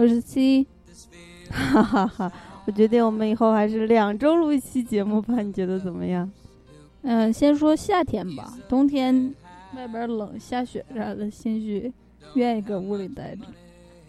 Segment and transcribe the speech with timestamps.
[0.00, 0.66] 我是七
[1.50, 2.32] 哈哈哈！
[2.64, 6.30] 我决定我们以后还是两周录一期节目吧，你觉得怎么样？
[7.02, 9.34] 嗯，先说夏天吧，冬天
[9.76, 11.92] 外边冷下雪啥的，兴许
[12.32, 13.42] 愿意搁屋里待着。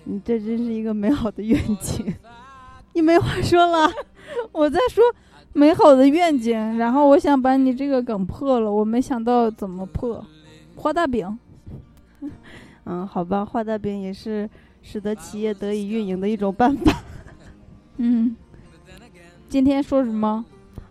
[0.05, 2.05] 你这真是一个美好的愿景，
[2.95, 3.92] 你没话说了。
[4.53, 5.03] 我在说
[5.52, 10.26] 美好的愿景，然后我想把你这个梗破了，我没想到怎么破。
[10.78, 11.38] 画大饼，
[12.86, 14.50] 嗯，好吧，画大饼也是
[14.82, 17.04] 使得企业得以运营的一种办法。
[17.98, 18.36] 嗯，
[19.48, 20.44] 今天说什么？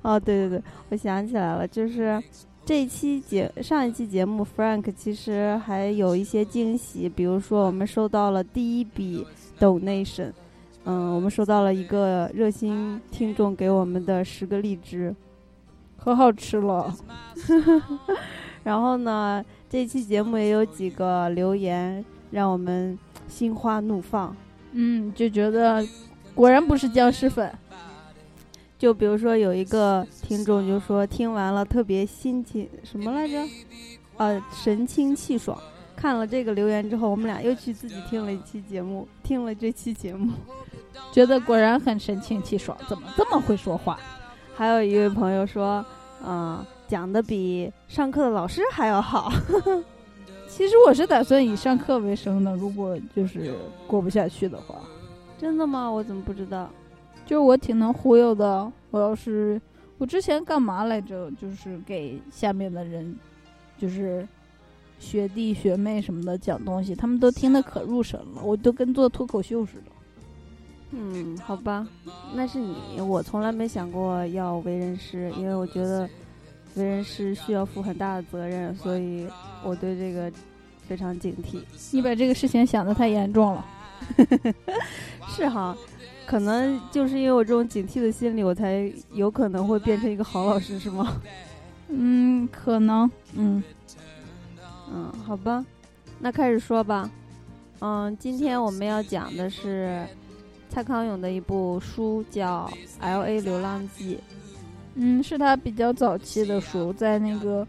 [0.03, 2.23] 哦，对对对，我想起来了，就是
[2.65, 9.27] 这一期节上一期节目，Frank 其实还有一些惊喜，比如说我们收到了第一笔
[9.59, 10.33] donation，
[10.85, 15.15] 嗯，我们收到了一个热心听众给我们的十个荔枝，
[15.99, 16.95] 可好吃了。
[18.65, 22.99] 然后呢，这期节目也有几个留言让我们
[23.31, 24.37] 心花怒放，
[24.73, 25.87] 嗯，就觉得
[26.35, 27.51] 果然不是僵尸粉。
[28.79, 33.47] 就比如说有一个听众就说听完了特别心情什么来着，
[34.17, 35.57] 呃，神清气爽。
[35.95, 40.33] 看了这个留言之后，我们俩又去自己听了一期节目，听了这期节目，
[41.13, 44.01] 觉得果然很神清气爽，怎么这么会说话？
[44.55, 45.85] 还有一位朋友说，
[46.25, 49.31] 嗯、讲的比上课的老师还要好。
[50.51, 53.55] 其实我是打算以上课为生的，如果就是
[53.87, 54.83] 过不下去的话。
[55.39, 55.89] 真的吗？
[55.89, 56.69] 我怎么不知道？
[57.25, 58.71] 就是我挺能忽悠的。
[58.91, 59.59] 我要是
[59.97, 61.31] 我之前干嘛来着？
[61.41, 63.17] 就是给下面的人，
[63.79, 64.27] 就是
[64.99, 69.93] 学弟学妹什么的讲东西，他们都听得可入神了，我都跟做脱口秀似的。
[70.91, 71.87] 嗯，好吧，
[72.35, 73.01] 那是你。
[73.01, 76.11] 我从来没想过要为人师，因为我觉得
[76.75, 79.27] 为人师需要负很大的责任，所以
[79.65, 80.31] 我对这个
[80.89, 81.61] 非常警惕。
[81.93, 83.67] 你把这个事情想的太严重了。
[85.29, 85.77] 是哈，
[86.27, 91.21] 可能就是因为我这种警惕的心理，我才有可能会变成一个好老师，是吗？
[91.89, 93.11] 嗯，可能。
[93.35, 93.63] 嗯
[94.93, 95.65] 嗯，好吧，
[96.19, 97.09] 那开始说吧。
[97.81, 100.05] 嗯，今天我们要讲的是
[100.69, 102.69] 蔡康永的一部书，叫
[103.01, 103.41] 《L.A.
[103.41, 104.17] 流浪记》。
[104.97, 107.67] 嗯，是他比较早期的书，在那个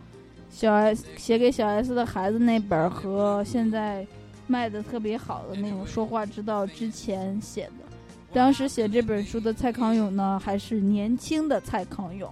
[0.51, 4.05] 小 S 写给小 S 的孩子那本和现在
[4.47, 7.85] 卖的特别好的那种说话之道之前写的。
[8.33, 12.29] 当时写这本书的蔡康永呢，还是年轻的蔡康永。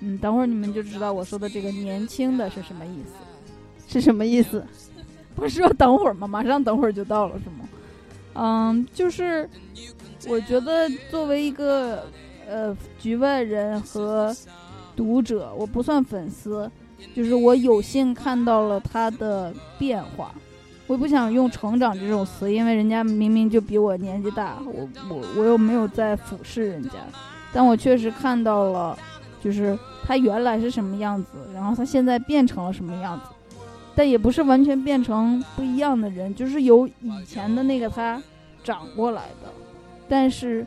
[0.00, 3.14] 嗯，等会儿你们就知道我说的这个年轻的是什么意思。
[3.88, 4.64] 是什么意思？
[5.34, 6.26] 不是说等会儿吗？
[6.26, 7.68] 马上等会儿就到了，是吗？
[8.34, 9.48] 嗯，就是
[10.28, 12.06] 我觉得作为一个
[12.46, 14.34] 呃局外人和
[14.94, 16.70] 读者，我不算粉丝，
[17.14, 20.32] 就是我有幸看到了他的变化。
[20.86, 26.90] 我不想用成长这种词，因为人家明明就比我年纪大，我我我又没有在俯视人家，
[27.52, 28.96] 但我确实看到了，
[29.42, 33.24] 就是他原来是什么样子，然后他现在变成了什么样子。
[33.96, 38.22] 但也不是完全变成不一样的人，就是由以前的那个他
[38.62, 39.50] 长过来的，
[40.06, 40.64] 但是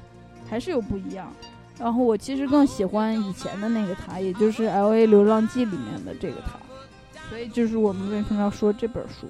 [0.50, 1.32] 还是有不一样。
[1.79, 6.59] 然后我其实更喜欢以前的那个他，也就是《L A 流浪记》里面的这个他，
[7.29, 9.28] 所以就是我们为什么要说这本书。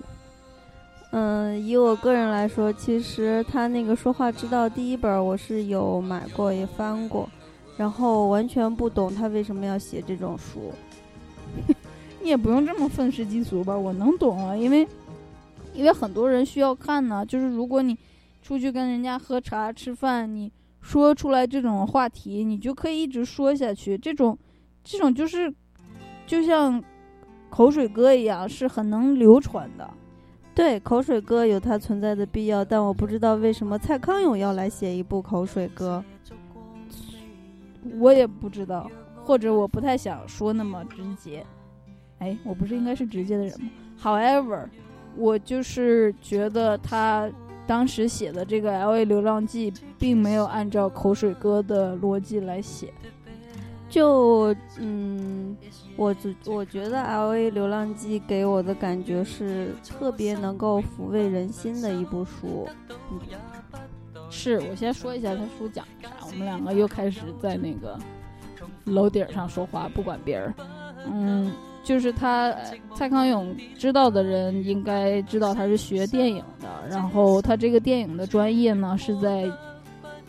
[1.12, 7.30] 嗯，以我个人来说，其实他那个《说话之道》第一本我是有买过也翻过，
[7.78, 10.74] 然后完全不懂他为什么要写这种书。
[12.22, 14.88] 你也不用这么愤世嫉俗吧，我能懂啊，因为
[15.74, 17.26] 因为很多人需要看呢。
[17.26, 17.98] 就是如果你
[18.44, 23.98] 出去跟人家喝茶吃饭，你说出来这种话题，你就可以一直说下去。
[23.98, 24.38] 这种
[24.84, 25.54] 这种就是
[26.26, 26.82] 就像
[27.50, 29.90] 口水歌一样，是很能流传的。
[30.56, 36.04] 对，口水歌有它存在的必要，但我不知道为什么蔡康永要来写一部口水歌。
[37.98, 38.90] 我也不知道，
[39.24, 41.46] 或者我不太想说那么直接。
[42.18, 43.70] 哎，我不是应该是直接的人吗
[44.02, 44.68] ？However，
[45.16, 47.32] 我就是觉得他
[47.70, 52.92] 当时写的这个《L A 流浪记》并没有按照口水歌的逻辑来写。
[53.88, 55.56] 就嗯，
[55.96, 62.68] 我只我觉得《L A 流浪记》给我的感觉是特别能够抚慰人心的一部书。
[63.12, 63.20] 嗯
[64.32, 67.96] 是我先说一下他书讲啥，我们两个又开始在那个
[68.86, 70.54] 楼顶上说话，不管别人。
[71.06, 71.52] 嗯，
[71.90, 72.56] 就是他
[72.94, 79.52] 蔡康永知道的人应该知道他是学电影的，然后他这个电影的专业呢是在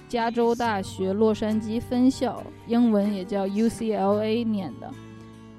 [0.08, 4.90] 加州大学洛杉矶分校，英文也叫 UCLA 念的。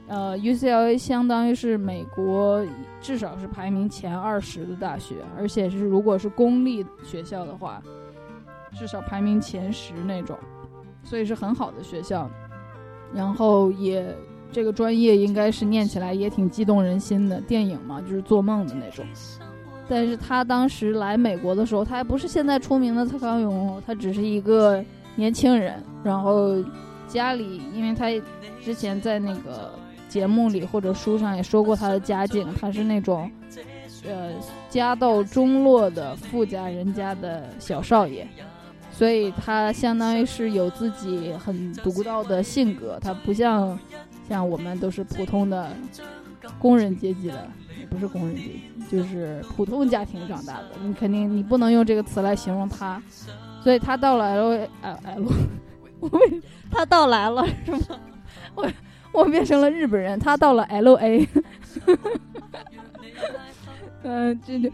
[0.07, 2.65] 呃，UCLA 相当于是美国
[2.99, 7.79] 至少是排名前二十的大学，而且是如果是公立学校的话，
[8.73, 10.35] 至少排名前十那种，
[11.03, 12.27] 所以是很好的学校。
[13.13, 14.15] 然后也
[14.51, 19.05] 这个专业应该是念起来也挺激动人心的，电影嘛就是做梦的那种。
[19.87, 24.83] 但是他当时来美国的时候，他还不是现在出名的蔡康永，他只是一个
[25.15, 25.81] 年轻人。
[26.03, 26.55] 然后
[27.07, 28.07] 家里，因为他
[28.63, 29.71] 之前在那个。
[30.11, 33.31] 节目里或者书上也说过他的家境，他是那种，
[34.05, 34.29] 呃，
[34.69, 38.27] 家道中落的富家人家的小少爷，
[39.01, 43.75] 所以他相当于是有自己很独到的性格，他不像
[44.29, 45.71] 像我们都是普通的
[46.59, 47.49] 工人阶级的，
[47.79, 48.61] 也不是工人阶级，
[48.91, 53.01] 就是普通家庭长大的，你肯定你不能用这个词来形容他，
[53.63, 54.49] 所以他到了 L
[54.83, 55.31] L L，
[55.99, 57.79] 我为他到来了是吗？
[58.53, 58.71] 我。
[59.13, 61.27] 我变成了日本人，他到了 L A，
[64.03, 64.71] 嗯， 这就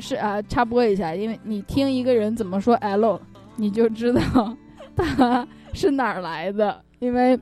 [0.00, 3.20] 是啊，插播一下，因为你听一个人怎么说 L，
[3.56, 4.56] 你就知道
[4.94, 6.80] 他是哪儿来的。
[6.98, 7.36] 因为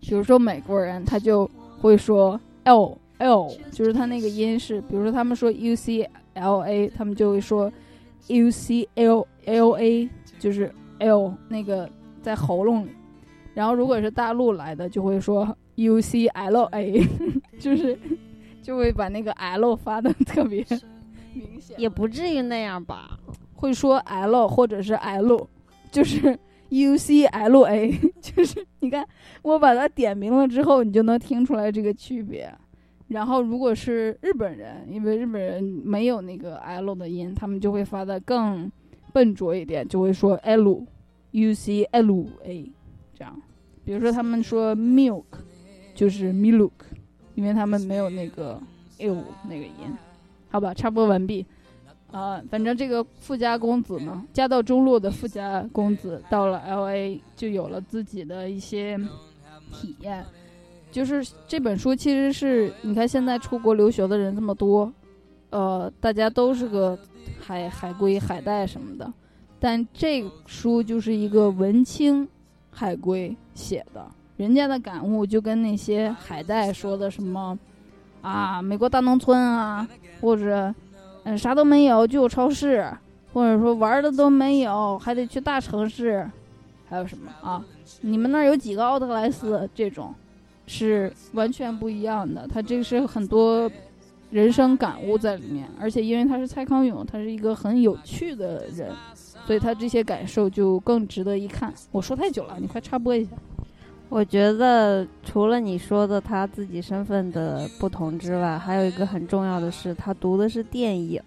[0.00, 1.48] 比如说美国人，他就
[1.80, 7.72] 会说 L L，就是他那个音是，比如说他们说 U C L A，他们就会说
[8.28, 10.08] U C L L A，
[10.38, 11.88] 就是 L 那个
[12.22, 12.90] 在喉咙里。
[13.54, 15.56] 然后如果是大陆来的，就会说。
[15.78, 17.06] U C L A，
[17.60, 17.96] 就是
[18.60, 20.66] 就会把那个 L 发的特别
[21.32, 23.16] 明显，也不至于那样吧？
[23.58, 25.48] 会说 L 或者是 L，
[25.90, 26.38] 就是
[26.70, 29.06] U C L A， 就是你看
[29.42, 32.52] 我把它点名了之后，你就能听出来这个区别。
[33.08, 38.70] 然后如果是日本人，因为日本人没有那个 L 的音，他们就会发的更
[39.12, 40.84] 笨拙一点，就会说 L
[41.32, 42.72] U C L A
[43.14, 43.40] 这样。
[43.84, 45.24] 比如说他们说 milk。
[45.94, 46.70] 就是 milk，
[47.34, 48.62] 因为他们没有那个
[48.98, 49.16] l
[49.48, 49.92] 那个音，
[50.48, 51.44] 好吧，插播完毕。
[52.10, 58.98] 啊，反正这个富家公子呢，家道中落的富家公子到了 L A 就有了自己的一些
[59.72, 60.24] 体验。
[60.90, 64.90] 就是这本书其实是你看现在出国留学的人这么多，
[65.50, 66.98] 呃，大家都是个
[67.38, 69.12] 海海归、海带什么的，
[69.60, 72.26] 但这书就是一个文青
[72.70, 74.06] 海归写的。
[74.38, 77.58] 人家的感悟就跟那些海带说的什么，
[78.22, 79.86] 啊，美国大农村啊，
[80.22, 80.74] 或者，
[81.28, 82.90] 嗯，啥都没有，就有超市，
[83.34, 86.26] 或者说玩的都没有，还得去大城市，
[86.88, 87.62] 还有什么啊？
[88.00, 89.68] 你们那儿有几个奥特莱斯？
[89.74, 90.14] 这种
[90.66, 92.48] 是完全不一样的。
[92.48, 93.70] 他这个是很多
[94.30, 98.90] 人生感悟在里面，而且因为他是蔡康永，他是一个很有趣的人，
[99.44, 101.70] 所以他这些感受就更值得一看。
[101.92, 103.32] 我说太久了，你快插播一下。
[104.08, 111.22] 我觉得除了你说的他自己身份的不同之外，还有一个很重要的是，他读的是电影。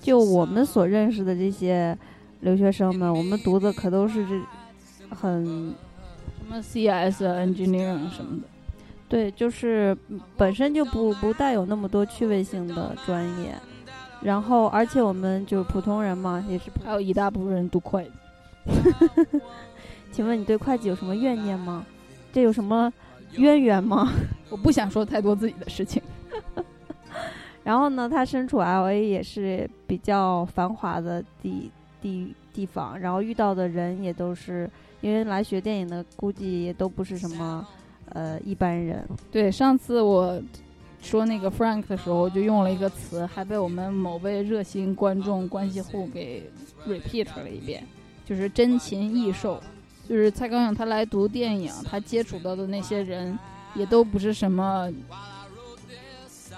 [0.00, 1.96] 就我们所认识的这些
[2.40, 8.48] 留学生们，我们读的可都是这很什么 CS、Engineering 什么的。
[9.08, 9.96] 对，就是
[10.36, 13.54] 本身就不不带有那么多趣味性的专业。
[14.20, 18.10] 然后，而且我们就普通人嘛，也是还有一大部分人读会计。
[20.10, 21.86] 请问你对会计有什么怨念吗？
[22.32, 22.92] 这有什么
[23.36, 24.12] 渊源吗？
[24.50, 26.02] 我不想说太多自己的事情。
[27.64, 31.70] 然后呢，他身处 L A 也是比较繁华的地
[32.00, 34.70] 地地方，然后遇到的人也都是
[35.02, 37.66] 因为来学电影的，估计也都不是什么
[38.10, 39.06] 呃一般人。
[39.30, 40.40] 对，上次我
[41.02, 46.50] 说那个 Frank 的时候，就用了一个词，还被我们某位热心观众关系户给
[46.86, 47.84] repeat 了一遍，
[48.24, 49.62] 就是真禽异兽。
[50.08, 53.38] 就是蔡康永，他来读电影，他接触到的那些人，
[53.74, 54.90] 也都不是什么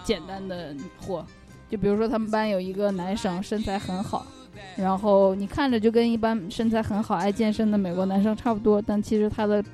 [0.04, 1.26] 简单的货。
[1.68, 4.26] 就比如说，他们班有一个男生，身材很好，
[4.76, 9.64] 然后你看着就跟一般身材很好、爱健身的美国男生差不多，但其实他的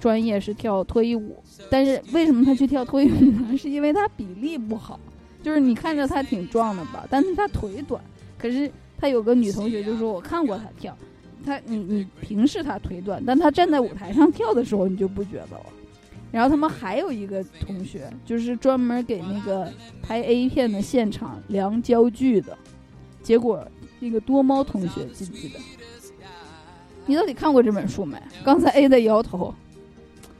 [0.00, 1.42] 专业是跳脱衣舞。
[1.70, 3.56] 但是为什么他去跳脱衣舞呢？
[3.58, 4.98] 是因为他比例不好。
[5.42, 8.02] 就是你看着他挺壮的吧，但是他腿短。
[8.36, 10.96] 可是他有个女同学就说：“我看过他跳。”
[11.44, 15.66] 他，你你平视他腿短，但他站在舞台上跳的时候，你就不觉得了。
[16.32, 22.56] 然后他们还有一个同学，就是专门给那个拍 A 片的现场量焦距的。
[23.22, 23.66] 结果
[24.00, 25.58] 那个多猫同学记不记得？
[27.06, 28.20] 你到底看过这本书没？
[28.44, 29.54] 刚才 A 的摇头。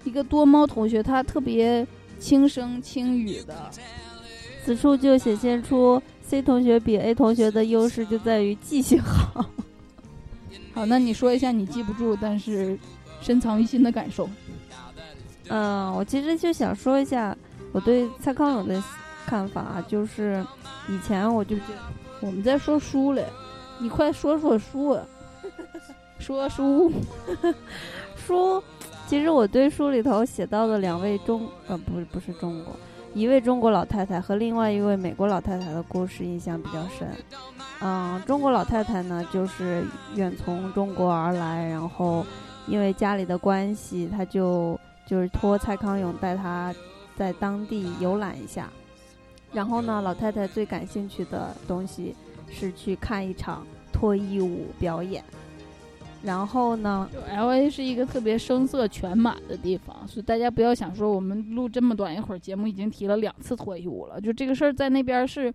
[0.04, 1.86] 一个多猫同学，他特别
[2.18, 3.70] 轻声轻语的，
[4.64, 9.44] 此处就显现出 C 同学比 A 同学的优势就在于记性好。
[10.76, 12.78] 好，那你说一下你记不住，但是
[13.22, 14.28] 深藏于心的感受。
[15.48, 17.34] 嗯，我其实就想说一下
[17.72, 18.84] 我对蔡康永的
[19.24, 20.44] 看法，就是
[20.90, 21.80] 以前我就觉得
[22.20, 23.24] 我们在说书嘞，
[23.78, 25.02] 你快说说书啊，
[26.20, 26.92] 说书
[28.14, 28.62] 书。
[29.06, 32.76] 其实我对书里头写到的两位中呃不不是中国，
[33.16, 37.08] 一位中国老太太和另外一位美国老太太的故事印象比较深。
[37.80, 39.82] 嗯，中国老太太呢，就是
[40.14, 42.26] 远从中国而来，然后
[42.66, 46.74] 因为家里的关系，她就就是托蔡康永带她
[47.16, 48.68] 在当地游览一下。
[49.50, 52.14] 然后呢，老太太最感兴趣的东西
[52.50, 55.24] 是去看一场脱衣舞表演。
[56.26, 65.54] 然后呢，L A 是一个特别声色犬马的地方，所以大家不要想说我们录这么短一会儿节目已经提了两次脱衣舞了，就这个事儿在那边是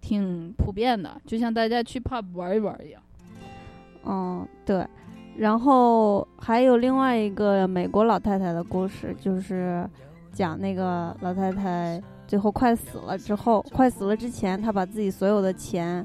[0.00, 3.00] 挺普遍的，就像大家去 pub 玩一玩一样。
[4.04, 4.84] 嗯，对。
[5.36, 9.88] 然后还有另外一个美国老太太的故事，就是
[10.32, 16.04] 讲那个老太太最后快死了之后，快死了之前，她把自己所有的钱。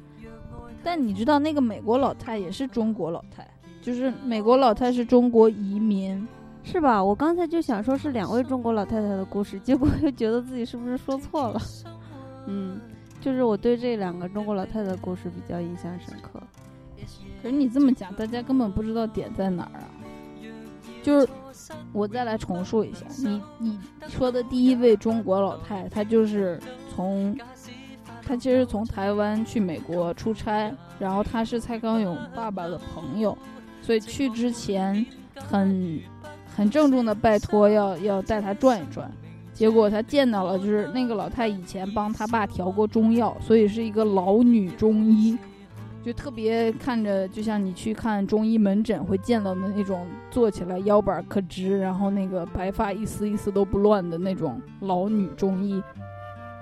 [0.84, 3.48] 但你知道那个美国老太也是中国老太。
[3.84, 6.26] 就是美国老太是中国移民，
[6.64, 7.04] 是吧？
[7.04, 11.60] 我刚才就想说是两位中国老太太的故事，结果又觉得自己是不是说错了？
[12.48, 12.80] 嗯，
[13.20, 16.42] 就是我对这两个中国老太太的故事比较印象深刻。
[17.42, 19.92] 可是你这么讲，大家根本不知道点在哪儿啊？
[21.02, 21.28] 就是
[21.92, 26.58] 我再来重述一下，你你说的第一位中国老太，她就是
[26.96, 27.38] 从，
[28.26, 33.38] 她其实从台湾去美国出差，然后她是蔡康永爸爸的朋友。
[33.84, 36.00] 所以去之前，很
[36.56, 39.12] 很郑重的拜托要要带他转一转，
[39.54, 45.38] 结果他见到了，就是那个老太以前帮他爸调过中药，所以是一个老女中医，
[46.02, 55.84] 就特别看着就像你去看中医门诊会见到的那种坐起来腰板可直，然后那个白发一丝一丝都不乱的那种老女中医。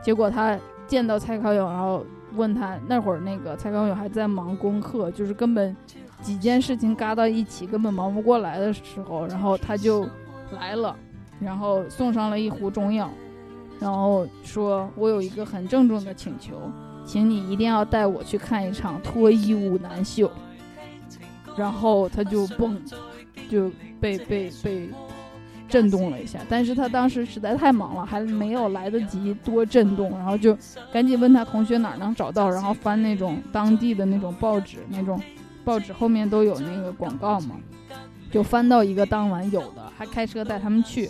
[0.02, 5.78] 结果他见到蔡康永，然后问他那会儿那个蔡康永还在忙功课，就是根本。
[6.22, 10.08] 几件事情嘎到一起，根本忙不过来的时候，然后他就
[10.52, 10.96] 来了，
[11.40, 13.10] 然后送上了一壶中药，
[13.80, 16.54] 然后说：“我有一个很郑重的请求，
[17.06, 20.32] 请你一定要带我去看一场脱衣舞男秀。”
[21.58, 22.80] 然后他就蹦，
[23.50, 24.90] 就被被被
[25.68, 30.58] 震动了一下，但是他当时实在太忙了，还没有来得及多震动，然后就
[30.94, 35.20] 赶紧问他同学哪儿能找到，然后翻那种当地的那种报纸那种。
[35.64, 37.56] 报纸后面都有那个广告嘛，
[38.32, 41.10] 就翻到一个当晚有的，还开车带他们去，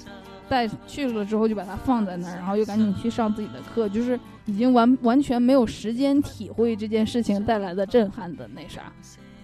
[0.50, 8.91] 带去了之后就把它放在那儿，然后又赶紧去上自己的课，就是已经完完全没有时间体会这件事情带来的震撼的那啥。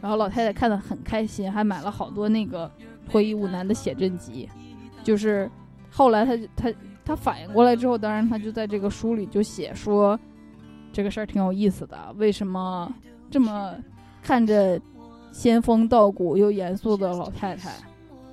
[0.01, 2.69] 然后老太太看得很开心，还买了好多那个
[3.09, 4.49] 脱衣舞男的写真集。
[5.03, 5.49] 就是
[5.89, 6.73] 后来他他
[7.05, 10.19] 他反应过来之后，当然他就在这个书里就写说，
[10.91, 12.93] 这个事儿挺有意思的，为什么
[13.31, 13.75] 这么
[14.21, 14.79] 看着。
[15.37, 17.71] 仙风道骨又严肃的老太太，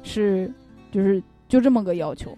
[0.03, 0.51] 是，
[0.91, 2.35] 就是就这么个要求，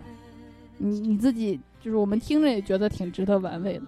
[0.76, 3.84] 你你自己就是我们听着也觉得挺值得玩味的。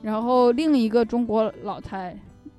[0.00, 2.18] 然后另一个中国老太，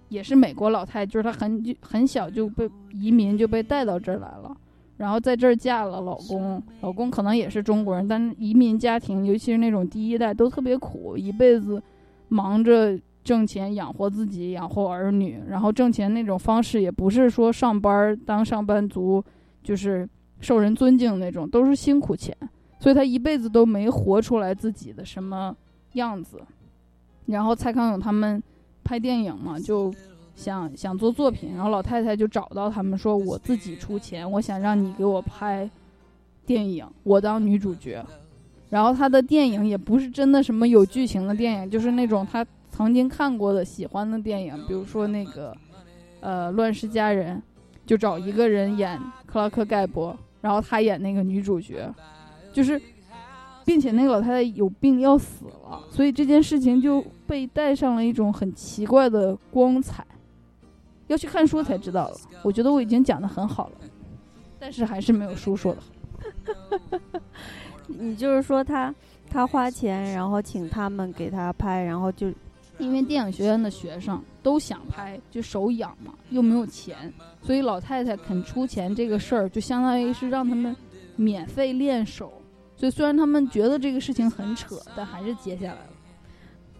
[0.09, 4.55] 也是美国老太，就是她很很小就被移民就被带到这儿来了，
[4.95, 11.81] 然后在这儿嫁了老公，老公可能也是中国人，但移民家庭尤其是那种第一代都特别苦，一辈子
[12.27, 12.95] 忙着。
[13.23, 19.23] 挣钱养活自己，养活儿女，然后挣钱那种方式也不是说上班当上班族，
[19.61, 20.07] 就是
[20.39, 22.35] 受人尊敬那种，都是辛苦钱。
[22.79, 25.55] 所以他一辈子都没活出来自己的什么
[25.93, 26.41] 样子。
[27.25, 28.41] 然后蔡康永他们
[28.83, 29.93] 拍电影嘛，就
[30.33, 35.69] 想想做作品，然后老太太就找到他们说：“我自己出钱，我想让你给我拍
[36.45, 38.03] 电影，我当女主角。”
[38.71, 42.43] 然后他的电影也不是真的什么有剧情的电影，就是那种他。
[42.79, 45.53] 曾经看过的喜欢的电影，比如说那个，
[46.21, 47.35] 呃，《乱世佳人》，
[47.85, 51.93] 就找一个人演克拉克盖博，然后他演那个女主角，
[52.53, 52.81] 就是，
[53.65, 60.07] 并且那个老太太有病要死了，所以这件事情就被带上了一种很奇怪的光彩。
[61.07, 62.15] 要去看书才知道了。
[62.43, 63.75] 我觉得我已经讲的很好了，
[64.57, 67.19] 但是还是没有书说的好。
[67.87, 68.95] 你就是说他
[69.29, 72.31] 他花钱，然后请他们给他拍，然后就。
[72.79, 80.75] 因为电影学院的学生都想拍，就手痒嘛，又没有钱，所以老太太肯出钱这个事儿，就相当于是让他们
[81.15, 82.33] 免费练手。
[82.75, 85.89] 所以虽然他们觉得这个事情很扯，但还是接下来了。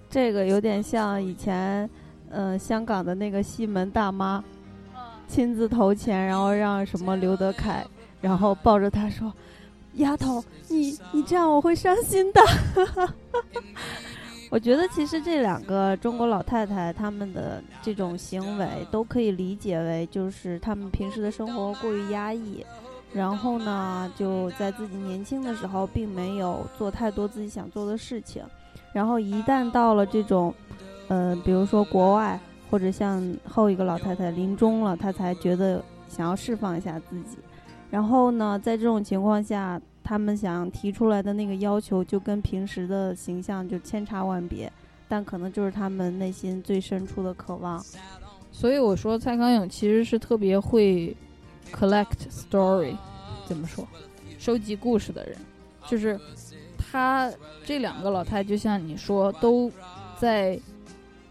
[0.10, 1.88] 这个有点像以前，
[2.30, 4.42] 嗯、香港的那个西门大妈，
[5.28, 7.86] 亲自投钱，然后让什么刘德凯，
[8.22, 9.32] 然后抱着他说
[9.96, 12.42] ：“丫头，你你这样我会伤心的。
[14.50, 22.66] ”我觉得其实这两个中国老太太她们的这种行为都可以理解为，就是她们平时的生活过于压抑，
[23.14, 28.44] 然后呢，就在自己年轻的时候并没有做太多自己想做的事情，
[28.92, 30.52] 然后一旦到了这种，
[31.10, 32.40] 嗯、比如说国外，
[32.72, 37.38] 或者像后一个老太太临终了，她才觉得想要释放一下自己，
[37.92, 44.72] 然后呢，在这种情况下，他们想提出来的那个要求就跟平时的形象就千差万别，
[45.08, 47.84] 但可能就是他们内心最深处的渴望。
[48.52, 51.16] 所以我说蔡康永其实是特别会
[51.72, 52.96] collect story，
[53.48, 53.88] 怎么说，
[54.40, 55.38] 收集故事的人，
[55.88, 56.20] 就是
[56.78, 57.32] 他
[57.64, 59.72] 这两个老太，就像你说，都
[60.18, 60.60] 在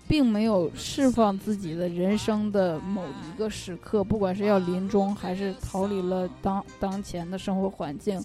[0.07, 8.25] 并没有释放自己的人生的某一个时刻，不管是要临终还是逃离了当当前的生活环境，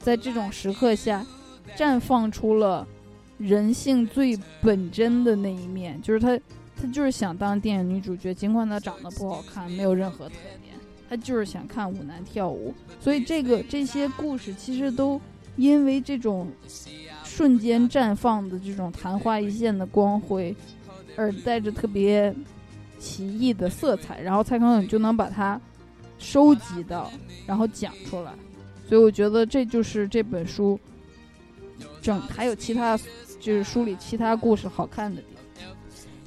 [0.00, 1.24] 在这种时刻下，
[1.76, 2.84] 绽放出了
[3.38, 6.36] 人性最本真的那一面，就是他。
[6.82, 10.74] 她就是想当电影女主角，尽管她长得不好看，没有任何特点，
[11.10, 12.74] 她就是想看舞男跳舞。
[12.98, 15.20] 所以这个这些故事其实都
[15.56, 16.50] 因为这种
[17.22, 20.56] 瞬间绽放的这种昙花一现的光辉，
[21.16, 22.34] 而带着特别
[22.98, 25.60] 奇异的色彩，然后蔡康永就能把它
[26.18, 27.10] 收集到，
[27.46, 28.32] 然后讲出来。
[28.90, 30.76] 所以我觉得这就是这本书
[32.02, 32.98] 整还有其他
[33.38, 35.64] 就是书里其他故事好看的地方。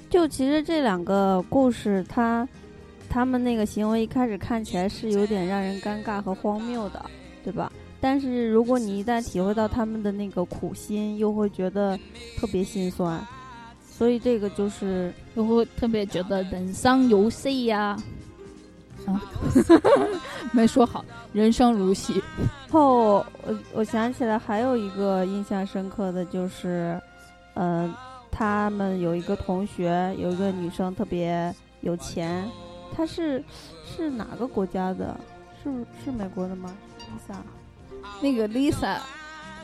[0.10, 2.48] 就其实这两个故事，他
[3.10, 7.06] 他们那个行为一开始看起来是有点让人尴尬和荒谬的，
[7.44, 7.70] 对吧？
[8.00, 12.00] 但是如果你一旦体会到他们的那个苦心，又会觉得
[12.38, 13.22] 特别心酸。
[13.86, 18.04] 所以这个就是又会特别觉得人生如戏呀、啊，
[20.52, 22.22] 没说好，人生如戏。
[22.72, 27.00] 后，我我想起来还有一个印象深刻的就是，
[27.54, 27.94] 呃，
[28.32, 32.48] 他们有一个同学，有一个女生特别有钱，
[32.96, 33.44] 她是
[33.86, 35.20] 是哪个国家的？
[35.64, 35.72] 是
[36.04, 37.36] 是美国的吗？Lisa，
[38.22, 38.98] 那个 Lisa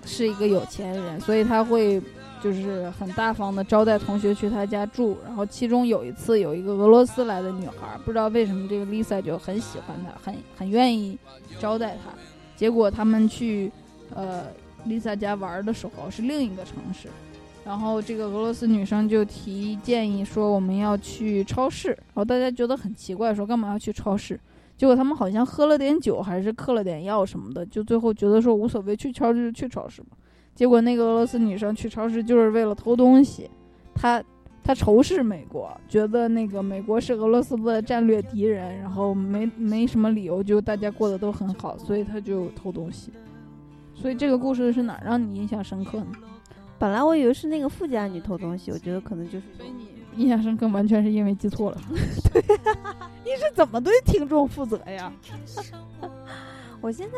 [0.06, 2.02] 是一个有钱人，所以他会
[2.42, 5.18] 就是很大方的招待同学去他家住。
[5.26, 11.18] 然后其中有一次，有一个俄罗斯来的女孩，不知道为什么这个 Lisa 就很喜欢她，很很愿意
[11.60, 12.12] 招待她。
[12.56, 13.72] 结果他们去
[14.14, 14.48] 呃
[14.88, 17.08] Lisa 家玩的时候是另一个城市，
[17.66, 24.40] 然后这个俄罗斯女生就提建议说我们要去超市，然后大家觉得很奇怪，说干嘛要去超市？
[24.78, 30.18] 结果他们好像喝了点酒，还是嗑了点药什么的，就最后觉得说无所谓，去超市就去超市吧。
[30.60, 33.50] 结果那个俄罗斯女生去超市就是为了偷东西，
[33.96, 34.22] 她
[34.62, 43.10] 她仇视美国，觉得那个美国是俄罗斯的战略敌人，然后没没什么理由，就大家过得都很好，所以她就偷东西。
[43.96, 46.08] 所以这个故事是哪让你印象深刻呢？
[46.78, 51.78] 本来我以为是那个富家女偷东西，我觉得可能就是所以你印象深刻完全是因为记错了。
[52.34, 52.44] 对
[53.24, 55.10] 你是怎么对听众负责呀？
[56.82, 57.18] 我现在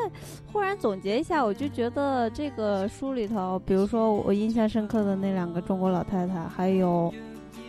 [0.52, 7.14] 忽然总结一下，我就觉得这个书里头，比如说我印象深刻的那两个中国老太太，还有，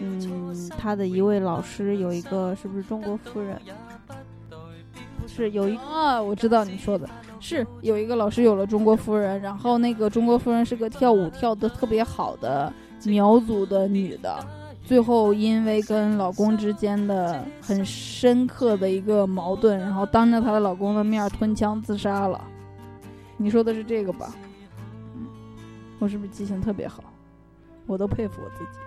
[0.00, 3.60] 嗯，他的一位老师有一个是不是中国夫人？
[5.26, 12.72] 是，有一啊，我知道你说的是有一个老师有了中国夫人，然后那个中国夫人是个跳舞跳得特别好的
[13.04, 14.34] 苗族的女的，
[14.84, 22.44] 最后因为跟老公之间的很深刻的一个矛盾，然后当着她的老公的面吞枪自杀了。
[23.36, 24.34] 你说的是这个吧？
[25.14, 25.26] 嗯，
[25.98, 27.02] 我是不是记性特别好？
[27.86, 28.78] 我都佩服我自己。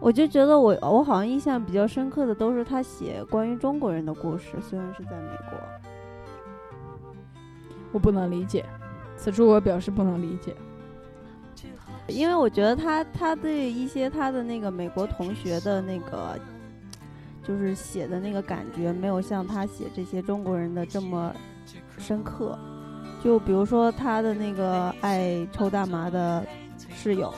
[0.00, 5.58] 我就觉得我我好像印象比较深刻的都是他写关于中国人的故事，虽然是在美国。
[7.92, 8.64] 我不能理解，
[9.16, 10.54] 此处我表示不能理解。
[12.08, 16.38] 因为我觉得他他对一些他的那个美国同学的那个，
[17.46, 21.34] 就是写的那个感觉，没有像他写这些中国人的这么
[21.98, 22.58] 深刻。
[23.22, 26.46] 就比如说他的那个爱抽大麻的
[26.94, 27.34] 室友，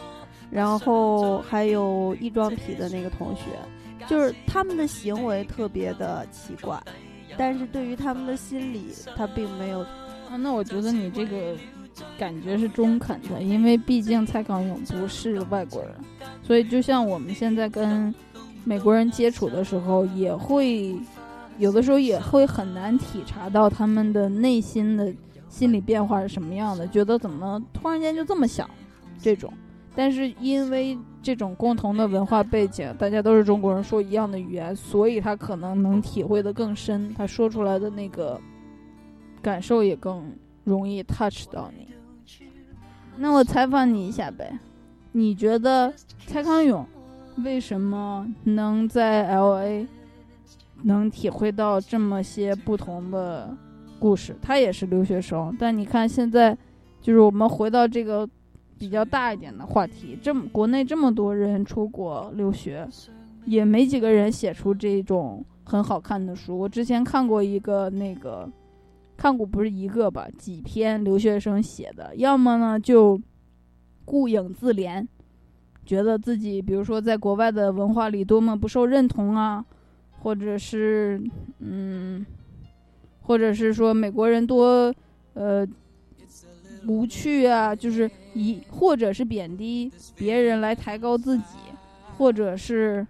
[0.51, 3.45] 然后还有异装癖的那个同学，
[4.07, 6.79] 就是他们的行为特别的奇怪，
[7.37, 9.81] 但是对于他们的心理，他并没有
[10.29, 11.57] 啊，那我觉得你这个
[12.19, 15.93] 感觉是中肯的，因为毕竟蔡康永不是外国人，
[16.43, 18.15] 所以就像我们现在跟
[18.65, 20.95] 美国人接触的时候，也会
[21.59, 25.13] 有的时候也会很难体察到他们的内心的
[25.49, 28.69] 心理变化是什么样的，觉得怎么突然间就这么想
[29.21, 29.53] 这种。
[29.93, 38.41] 但是因为这种共同的文化背景，大家都是中国人，说一样的语言，所以他可能能体会的更深，他说出来的那个
[39.43, 40.33] 感受也更
[40.63, 41.89] 容易 touch 到你。
[43.23, 44.51] 那我采访你一下呗，
[45.13, 45.93] 你觉得
[46.27, 46.87] 蔡康永
[47.45, 49.87] 为什么能在 L A
[50.85, 53.55] 能体会到这么些不同的
[53.99, 54.35] 故事？
[54.41, 56.57] 他也是留学生，但你看现在，
[57.03, 58.27] 就是我们回到这个
[58.79, 62.89] 比较大一点的话题，这么国内这么多人出国留学，
[63.45, 66.59] 也没几个人写出这种很好看的书。
[66.59, 68.49] 我之前看过一个那个。
[69.21, 73.21] 看过不是一个吧，几篇留学生写的，要么呢就
[74.07, 75.07] 顾影自怜，
[75.85, 79.63] 觉得自己比如说在国外的文化里多么不受认同啊，
[80.21, 81.23] 或者是
[81.59, 82.25] 嗯，
[83.21, 84.91] 或者是说美国人多
[85.35, 85.69] 呃
[86.87, 91.59] 无趣啊，就是以或者是贬低别人来抬高自己，
[92.17, 93.07] 或者是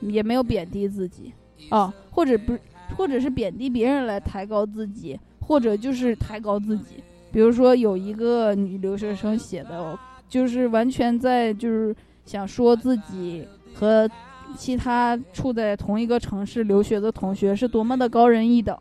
[0.00, 1.32] 也没有贬低自己
[1.70, 2.58] 啊，或者不。
[2.96, 7.02] 或者是贬低别人来抬高自己，或者就是抬高自己。
[7.32, 11.94] 比如说有一个女留学生写的，就是完全在就是
[12.24, 14.08] 想说自己和
[14.56, 18.76] 其他处在同一个城市留学的同学是多么的高人一等，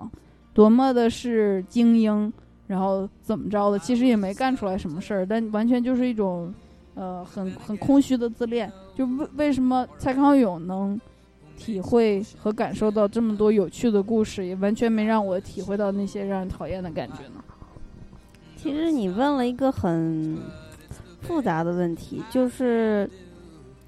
[0.54, 2.32] 多么的是精英，
[2.68, 6.54] 然后怎么着的，其实也没干出来什么事儿，但完全就是一种
[6.94, 8.72] 呃很很空虚的自恋。
[8.96, 10.98] 就为为什么蔡康永能？
[11.58, 17.44] 体会和感受到这么多有趣的故事，也完全没让我体会到那些让人讨厌的感觉呢。
[18.58, 20.38] 其实你问了一个很
[21.22, 23.10] 复杂的问题，就是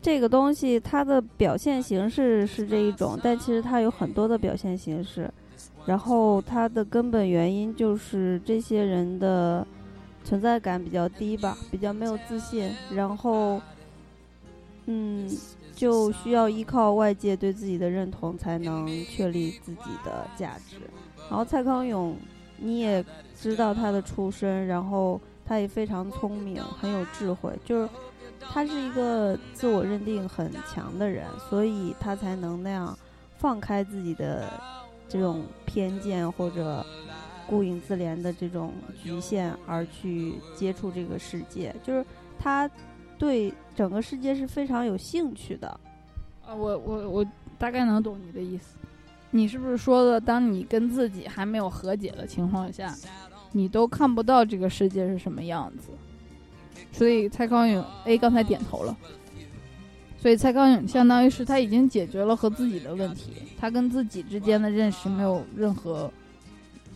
[0.01, 5.29] 这个东西它的表现形式是这一种，但其实它有很多的表现形式。
[5.85, 9.65] 然后它的根本原因就是这些人的
[10.23, 12.69] 存在感比较低吧，比较没有自信。
[12.93, 13.61] 然后，
[14.85, 15.29] 嗯。
[15.77, 20.77] 就需要依靠外界对自己的认同才能确立自己的价值。
[21.29, 22.17] 然后蔡康永，
[22.57, 23.05] 你也
[23.39, 27.87] 知道他的出身，然后他也非常聪明，很有智慧，就是
[28.39, 32.97] 他是一个自我认定很强的人，所以他才能那样
[33.37, 34.51] 放开自己的
[35.07, 36.83] 这种偏见或者
[37.45, 41.75] 顾影自怜的这种局限，而去接触这个世界。
[41.83, 42.03] 就是
[42.39, 42.67] 他。
[43.17, 45.67] 对整个世界是非常有兴趣的，
[46.45, 47.25] 啊，我我我
[47.57, 48.77] 大概能懂你的意思。
[49.31, 52.95] 你是不是说的，当你跟自己还没有和解的情况下，
[53.51, 55.89] 你都看不到这个世界是什么样子？
[56.91, 58.95] 所以蔡康永 A 刚才点头了。
[60.19, 66.11] 所以蔡康永相当于是他已经解决了和自己的问题，他跟自己之间的认识没有任何。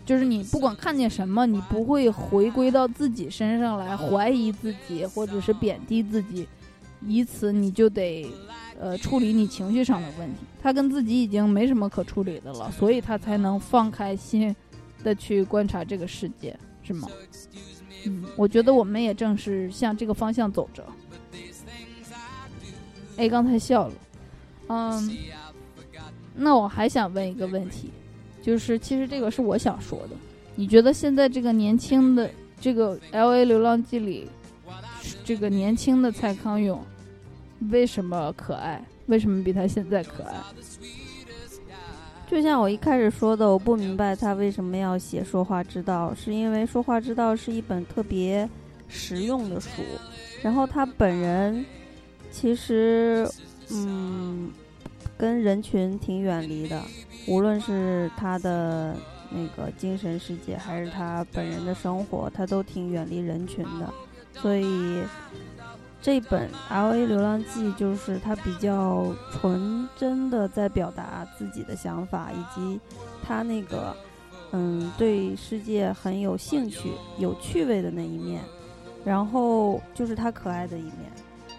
[0.06, 6.48] 就是你不管看见什么，你不会回归到自己身上来怀疑自己，或者是贬低自己，
[7.06, 8.30] 以此你就得，
[8.80, 10.40] 呃，处理你情绪上的问题。
[10.62, 14.56] 他跟自己已经没什么可处理的了，所以他才能放开心
[15.04, 17.08] 的去观察这个世界，是吗？
[18.06, 20.84] 嗯，我觉得我们也正是向这个方向走着。
[23.18, 23.94] 哎，刚才笑了，
[24.68, 25.18] 嗯，
[26.36, 27.92] 那我还想问一个问题。
[28.42, 30.16] 就是，其实这个是我想说的。
[30.56, 34.28] 你觉得现在这个年轻的这个《L A 流浪记》里，
[35.24, 36.84] 这个年轻的蔡康永
[37.70, 38.84] 为什么可爱？
[39.08, 40.36] 为什么比他现在可爱？
[42.30, 48.50] 就像我一开始说的，我不明白他为什么要写《说话之道》，是因为《说话之道》是一本特别
[48.88, 49.82] 实用的书。
[50.42, 51.66] 然后他本人
[52.32, 53.30] 其实，
[53.70, 54.50] 嗯，
[55.22, 56.82] 跟人群挺远离的。
[57.28, 58.96] 无论是他的
[59.30, 63.94] 那个精神世界，还是他本人的生活，他都挺远离人群的。
[64.34, 65.04] 所以
[66.02, 72.80] 这本《L A 流浪记》就是他比较纯真的在表达自己的想法，以及
[73.22, 73.96] 他那个
[74.54, 78.42] 嗯对世界很有兴趣、有趣味的那一面。
[79.06, 81.12] 然后就是他可爱的一面，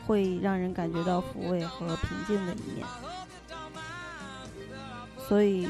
[0.04, 2.84] 会让人感觉到抚慰和平静的一面。
[5.32, 5.66] 所以，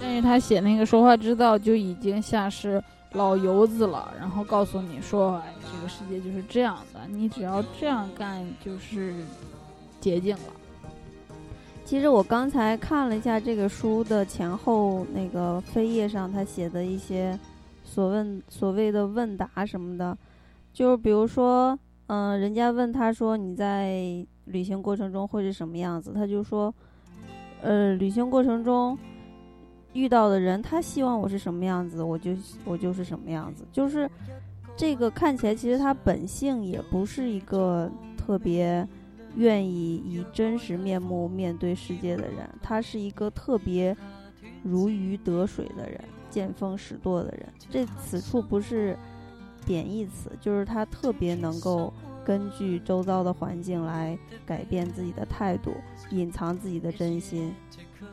[0.00, 9.14] 但是他写那个说话之道就已经像是老油子了，然后告诉你说，哎，这个世界就是这样的，你只要这样干就是
[10.00, 10.42] 捷径了。
[11.84, 17.38] 其实我刚才看了一下这个书的前后那个扉页上，他写的一些
[17.84, 20.18] 所问所谓的问答什么的，
[20.72, 26.74] 就是比如说，嗯、人家问他说你在旅行过程中会是什么样子，他就说，
[27.62, 28.98] 呃，旅行过程中
[29.92, 32.32] 遇到的人，他希望我是什么样子，我就
[32.64, 34.10] 我就是什么样子，就是
[34.76, 38.86] 这个看起来其实他本性也不是一个特别
[39.36, 43.96] 愿意以真实面目面对世界的人，他是一个特别
[44.62, 47.46] 如鱼得水的人，见风使舵的人。
[47.70, 48.96] 这此处不是
[49.64, 51.92] 贬义词，就是他特别能够
[52.24, 55.72] 根据周遭的环境来改变自己的态度，
[56.10, 57.54] 隐藏自己的真心。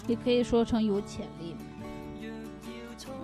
[0.07, 1.55] 也可以说成有潜力。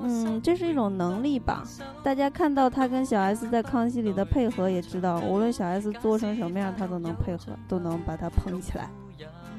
[0.01, 1.63] 嗯，这是一种能力吧。
[2.03, 8.89] 大家看到他跟小 S 在康熙里的配合，也知道无论小 S 做成什么样，他都能配合，都能把他捧起来。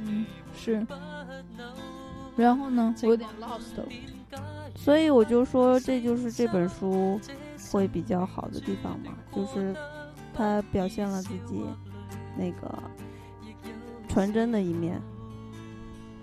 [0.05, 0.87] 嗯，是。
[2.37, 3.85] 然后呢，我有点 lost 了。
[4.75, 7.19] 所以我就说，这就是这本书
[7.73, 9.75] 会比较好的地方嘛，就是
[10.37, 11.65] 他表现了自己
[12.37, 12.79] 那个
[14.09, 15.01] 纯真的一面。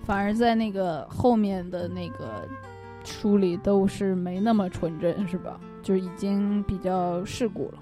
[0.06, 2.48] 反而在那个后面的那个
[3.06, 5.60] 书里都是没那么纯真，是吧？
[5.82, 7.80] 就已经比较世故了。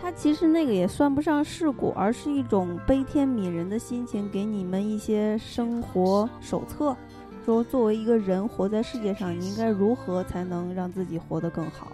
[0.00, 6.96] 他其实那个也算不上世故，而是一种悲天悯人的心情，给你们一些生活手册，
[7.44, 11.92] 说作为一个人活在世界上，你应该如何才能让自己活得更好。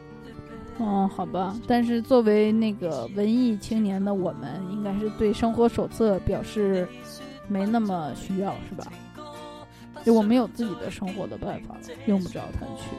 [0.81, 1.57] 嗯，好吧。
[1.67, 6.87] 但是作为那个文艺青年的我们，应该是对生活手册表示
[7.49, 8.87] 没那么需要，是吧？
[10.05, 12.91] 就我们有自己的生活的办法了，用不着他去。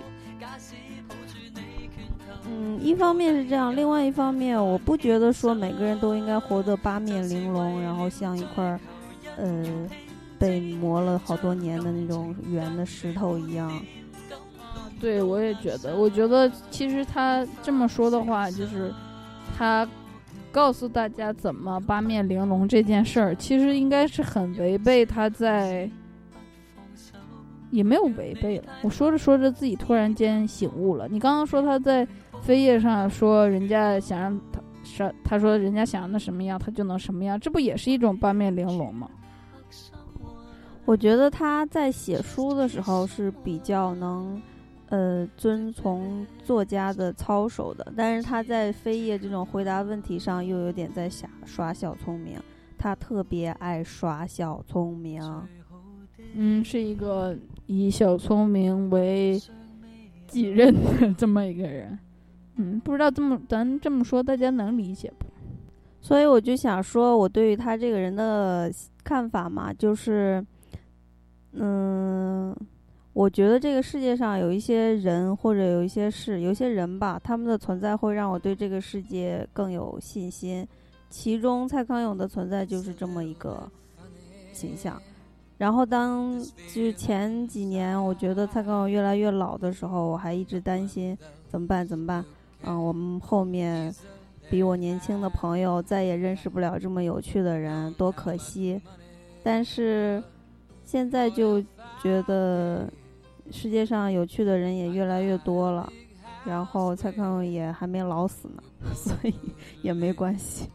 [2.51, 8.79] 嗯，一方面是这样，另外一方面，我不觉得说每个人都应该活得八面玲珑，然后像一块儿，
[9.37, 9.87] 呃，
[10.37, 13.71] 被磨了好多年的那种圆的石头一样。
[14.99, 15.95] 对，我也觉得。
[15.95, 18.93] 我觉得其实他这么说的话，就是
[19.57, 19.87] 他
[20.51, 25.89] 告诉大家怎么八面玲珑这件事儿，其实应该是很违背他在，
[27.71, 28.65] 也没有违背了。
[28.81, 31.07] 我说着说着，自己突然间醒悟了。
[31.07, 32.05] 你刚刚说他在
[32.45, 39.09] 扉页上说人家想让他是他说人家想让他什么样，他就能什么样，这不也是一种八面玲珑吗？
[40.83, 44.41] 我觉得他在写书的时候是比较能。
[44.89, 52.39] 呃，遵从作家的操守的，但是他在飞页这种回答问题上又有点在瞎耍小聪明，
[52.75, 55.21] 他特别爱耍小聪明。
[56.33, 59.39] 嗯，是一个以小聪明为
[60.27, 61.99] 己任的这么一个人。
[62.55, 65.27] 嗯，不知道这么咱这么说，大家能理解不？
[66.01, 68.71] 所以我就想说，我对于他这个人的
[69.03, 70.43] 看法嘛，就是，
[71.53, 72.55] 嗯。
[73.19, 80.65] 我觉得这个世界上有一些人或者有一些事，有些人吧，他们的存在会让我对这个世界更有信心。
[81.09, 83.69] 其中蔡康永的存在就是这么一个
[84.53, 84.97] 形象。
[85.57, 91.17] 然后当就是前几年，我觉得蔡康永越来越老的时候，我还一直担心
[91.49, 92.23] 怎么办怎么办？
[92.63, 93.93] 嗯，我们后面
[94.49, 98.81] 比我年轻的朋友再也认识不了这么有趣的人，多可惜。
[99.43, 100.23] 但是
[100.85, 101.61] 现在就
[102.01, 102.89] 觉得。
[103.51, 105.91] 世界上有趣的人也越来越多了，
[106.45, 109.33] 然后蔡康永也还没老死呢， 所以
[109.81, 110.69] 也没关系。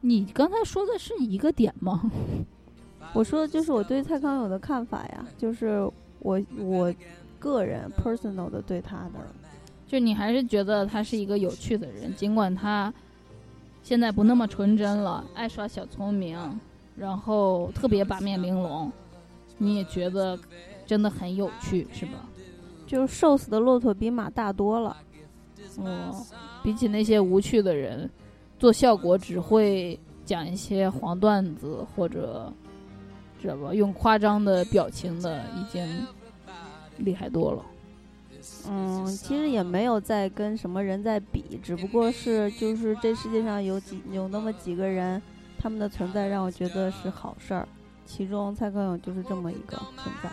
[0.00, 2.10] 你刚才说的是一个点吗？
[3.12, 5.80] 我说的就是我对蔡康永的看法呀，就是
[6.20, 6.94] 我我
[7.38, 9.18] 个人 personal 的对他的，
[9.86, 12.92] 就你还是觉得他是一个有趣的人，尽管他
[13.82, 16.38] 现在不那么纯真了，爱耍小聪明，
[16.96, 18.92] 然后特别八面玲珑，
[19.58, 20.38] 你也觉得。
[20.90, 22.28] 真的很有趣，是吧？
[22.84, 24.96] 就是瘦死的骆驼比马大多了。
[25.76, 26.26] 哦，
[26.64, 28.10] 比起那些无趣的人，
[28.58, 32.52] 做效果只会讲一些黄段子或者
[33.40, 35.88] 知道吧，用夸张的表情的，已经
[36.98, 37.64] 厉害多了。
[38.68, 45.22] 嗯，其实也没有在跟什么人在比，只不过是就是这世界上有几有那么几个人，
[45.56, 47.68] 他们的存在让我觉得是好事儿。
[48.04, 50.28] 其中蔡康永就是这么一个存在。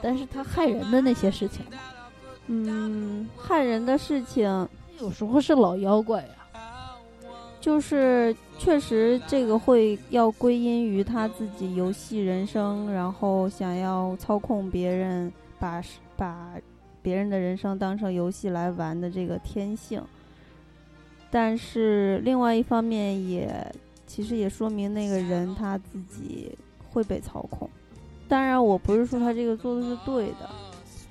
[0.00, 1.64] 但是他害人的那些事情，
[2.46, 4.68] 嗯，害人的事情
[5.00, 6.28] 有时候是老妖怪呀。
[7.60, 15.82] 就是确实这个会要归因于他自己游戏人生，然后想要操控别人，把
[16.16, 16.52] 把
[17.02, 20.00] 别人的人生当成游戏来玩的这个天性。
[21.30, 23.52] 但是另外一方面也
[24.06, 26.56] 其实也说明那个人他自己
[26.88, 27.68] 会被操控。
[28.28, 30.48] 当然，我不是说他这个做的是对的。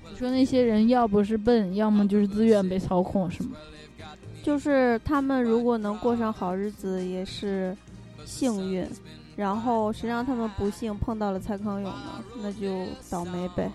[0.09, 3.57] 你说那些人要不是笨，要么就是自愿被操控，是吗？
[4.43, 7.75] 就是他们如果能过上好日子，也是
[8.25, 8.87] 幸运。
[9.35, 12.23] 然后谁让他们不幸碰到了蔡康永呢？
[12.41, 13.71] 那就倒霉呗。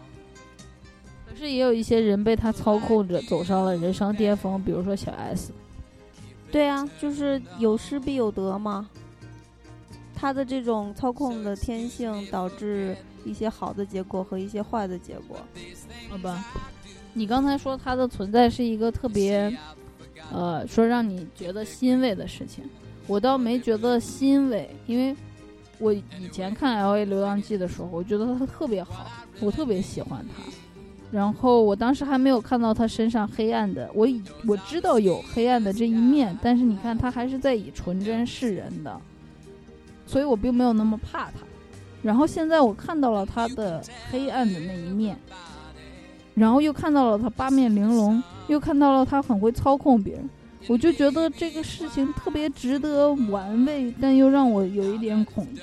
[1.28, 5.52] 可是也有一些人被他操控着走上了人生巅峰，比如说小 S。
[6.50, 8.88] 对啊，就是有失必有得嘛。
[10.14, 15.38] 他的这种操控的天性，导致一些好的结果和一些坏的结果。
[16.08, 16.44] 好吧，
[17.12, 19.56] 你刚才说他的存在是一个特别，
[20.32, 22.64] 呃，说让你觉得欣慰的事情，
[23.06, 25.16] 我倒没觉得欣慰，因为
[25.78, 30.42] 我以前看《L A 流浪记》的时候，我觉得他特别好，我特别喜欢他。
[31.10, 38.98] 然后我当时还没有看到他身上黑暗的，我以我知道有黑暗的这一面，但是你看他还是在以纯真示人的，
[40.06, 41.40] 所以我并没有那么怕他。
[42.02, 45.16] 然后现在我看到了他的黑暗的那一面，
[46.34, 50.28] 然后又看到了他八面玲珑，又看到了他很会操控别人，
[50.68, 55.62] 我就觉得这个事情特别值得玩味，但又让我有一点恐惧。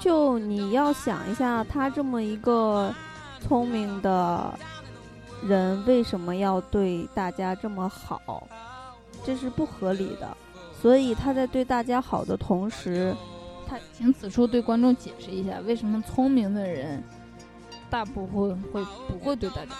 [0.00, 2.92] 就你要想一下，他这么一个
[3.40, 4.52] 聪明的
[5.46, 8.48] 人，为什么要对大家这么好？
[9.24, 10.28] 这是不合理的。
[10.80, 13.14] 所以他在对大家好的同时，
[13.72, 17.02] 他请此处对观众解释一下，为什么聪明的人
[17.88, 19.74] 大部分会不会对大家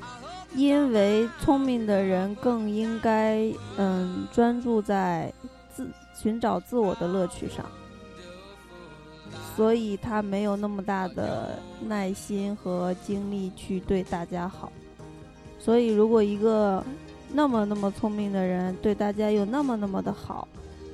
[0.00, 0.28] 好？
[0.54, 5.32] 因为聪明的人更应该嗯专注在
[5.74, 7.66] 自寻找自我的乐趣上。
[9.56, 14.70] 所以他没有那么大的耐心和精力去对大家好。
[15.58, 16.82] 所以，如果一个
[17.32, 20.46] 那么那么聪明的人对大家又那么那么的好，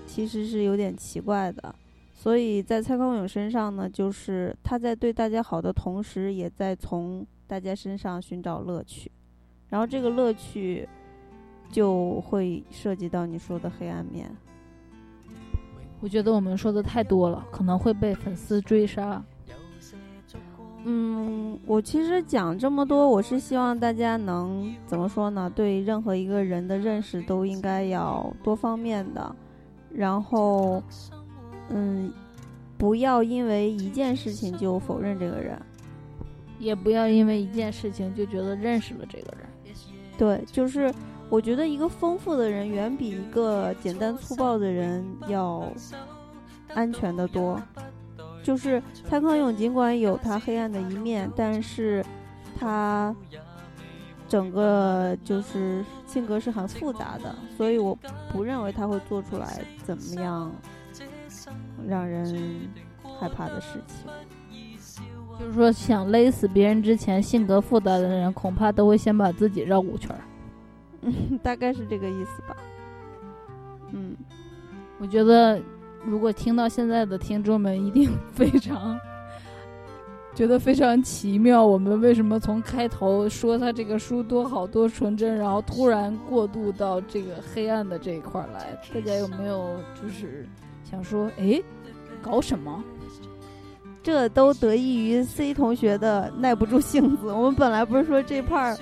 [0.07, 1.75] 其实是有点奇怪的。
[2.19, 9.13] 所以在蔡康永身上呢，就是他在对大家好的同时，也在从大家身上寻找乐趣。
[9.69, 10.89] 然后这个乐趣
[11.71, 14.35] 就会涉及到你说的黑暗面。
[16.01, 19.23] 我觉得我们说的太多了，可能会被粉丝追杀。
[20.85, 25.53] 嗯，我其实讲这么多，我是希望大家能怎么说呢？
[25.55, 29.37] 对任何一个人的认识都应该要多方面的，
[29.93, 30.83] 然后，
[31.71, 32.13] 嗯，
[32.79, 35.61] 不要因为一件事情就否认这个人，
[36.59, 39.47] 也不要因为一件事情就觉得认识了这个人。
[40.17, 40.93] 对，就是。
[41.29, 45.69] 我觉得一个丰富的人远比一个简单粗暴的人要
[46.73, 47.61] 安全的多。
[48.45, 52.05] 就是蔡康永尽管有他黑暗的一面，但是
[52.57, 53.13] 他
[54.29, 57.99] 整个就是性格是很复杂的，所以我
[58.31, 60.49] 不认为他会做出来怎么样
[61.87, 62.69] 让人
[63.19, 64.07] 害怕的事情。
[65.39, 70.17] 就是说，想勒死别人之前，性格复杂的人恐怕都会先把自己绕五圈。
[71.03, 72.57] 嗯，大概是这个意思吧。
[73.93, 74.17] 嗯，
[74.99, 75.61] 我觉得
[76.05, 78.99] 如果听到现在的听众们一定非常
[80.35, 88.79] 觉得非常奇妙，我们为什么从开头说他这个书多好多纯真，然后突然过渡到这个黑暗的这一块来？
[88.95, 90.47] 大家有没有就是
[90.83, 91.63] 想说，哎，
[92.27, 92.83] 搞什么？
[94.03, 97.33] 这都得益于 C 同学的耐不住性子。
[97.33, 98.77] 我们本来不是说这 part。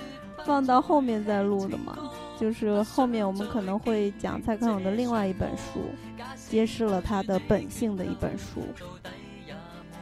[0.45, 1.97] 放到后面再录的吗，
[2.39, 5.79] 就是后面我们可能会讲蔡康永的另外一本书，
[6.47, 8.61] 揭示了他的本性的一本书。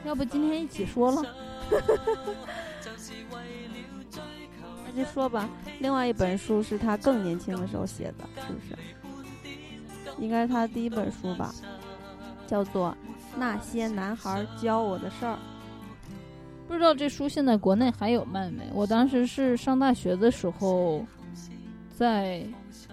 [0.03, 1.23] 要不今天一起说了？
[4.85, 5.49] 那就说吧。
[5.79, 8.75] 另外一本书是他更年轻的时候写的，是不是？
[10.19, 11.55] 应该是他第一本书吧，
[12.45, 12.89] 叫做
[13.37, 15.33] 《那些男孩教我的事儿》。
[16.67, 18.63] 不知道这书现在国内还有卖没？
[18.73, 21.05] 我当时是上大学的时候，
[21.95, 22.43] 在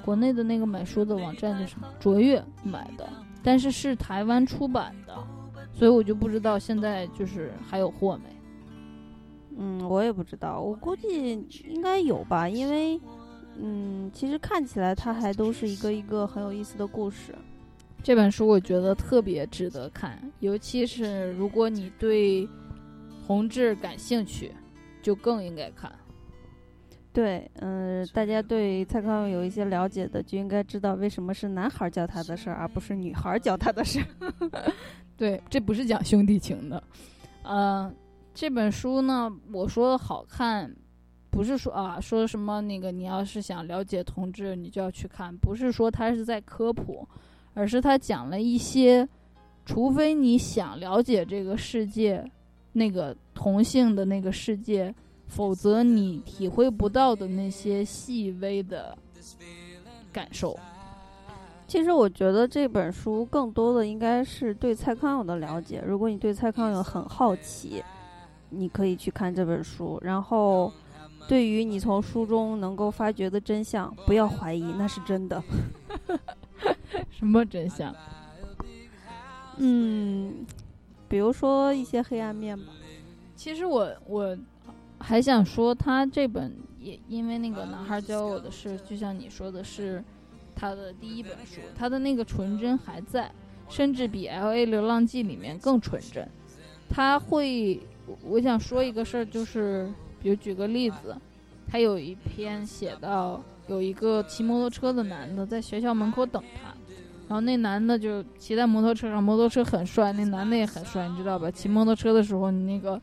[0.04, 3.08] 国内的那个买书的网站叫什么卓越买的，
[3.42, 5.16] 但是是台湾出版的，
[5.72, 8.36] 所以我就不知道现在就是还有货没。
[9.56, 11.32] 嗯，我也不知道，我估计
[11.68, 13.00] 应该有吧，因为
[13.56, 17.34] 嗯，其实看起来它还都是一个一个很有意思的故事。
[18.02, 22.48] 这本书我觉得特别值得看，尤其是如果你对。
[23.26, 24.50] 同志感兴趣，
[25.00, 25.88] 就更应该看。
[27.12, 34.72] 对，嗯，大家对蔡康永有一些了解的，就应该知道为什么是男孩教他的事儿，而不是女孩教他的事儿。
[35.16, 36.82] 对，这不是讲兄弟情的。
[37.44, 37.94] 嗯，
[38.34, 40.74] 这本书呢，我说好看，
[41.30, 47.06] 不是说啊，说什么那个你要是想了解同志，你就要去看，不是说他是在科普，
[47.54, 49.08] 而是他讲了一些，
[49.64, 52.24] 除非你想了解这个世界。
[52.72, 54.94] 那个同性的那个世界，
[55.26, 58.96] 否则你体会不到的那些细微的
[60.12, 60.56] 感受。
[61.66, 65.82] 其实我觉得这本书更多的应该是对蔡康永的了解。
[65.84, 67.82] 如果你对蔡康永很好奇，
[68.50, 69.98] 你可以去看这本书。
[70.00, 70.72] 然后，
[71.26, 75.42] 对于你从书中能够发掘的真相，不要怀疑，那是真的。
[77.10, 77.94] 什么真相？
[79.58, 80.46] 嗯，
[81.08, 82.72] 比如说一些黑暗面吧。
[83.36, 84.38] 其实我我
[84.98, 90.02] 还想说，他这本也因为那个男孩教我的事，就像你说的是
[90.54, 93.30] 他的第一本书，他的那个纯真还在，
[93.68, 96.28] 甚至比《L A 流浪记》里面更纯真。
[96.88, 97.80] 他会，
[98.24, 99.90] 我想说一个事儿，就是
[100.20, 101.16] 比如举个例子，
[101.68, 106.72] 他有一篇写到有一个骑摩托车的男的在学校门口等他。
[107.28, 111.48] 然后那男的就骑在摩托车上，摩托车很帅，那男的也很帅，你知道吧？
[111.48, 113.00] 骑摩托车的时候，你那个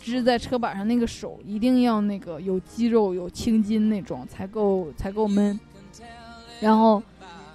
[0.00, 5.60] 支在车把上那个手一定要那个有肌肉、有青筋那种才够才够闷。
[6.60, 7.02] 然后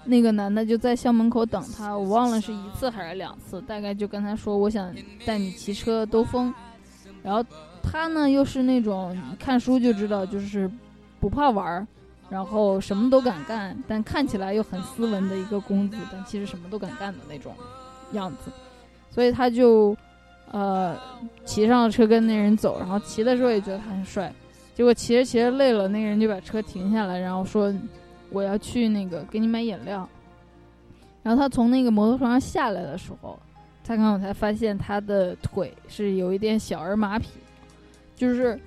[0.06, 4.94] 那个男的就在校门口等他，我忘了是一次还是两次，大概就跟他说：“我想
[5.26, 6.54] 带你骑车兜风。”
[7.24, 7.44] 然后
[7.90, 10.70] 他呢又是那种看书就知道，就是
[11.20, 11.88] 不怕玩儿。
[12.30, 17.54] 然后什么都敢干，但看起来又很斯文的一个公子，但其实什么都敢干的那种
[18.12, 18.52] 样子，
[19.10, 19.96] 所以他就，
[20.52, 20.94] 呃，
[21.46, 24.30] 骑上了车跟那人走，然后骑的时候也觉得他很帅，
[24.76, 27.74] 结果骑着骑着累了，那个人就把车停下来，然后说
[28.30, 30.06] 我要去那个给你买饮料，
[31.24, 33.40] 然后他从那个摩托车上下来的时候，
[33.86, 37.24] 他刚我才发现他的腿是有一点小儿麻痹，
[38.18, 38.60] 就是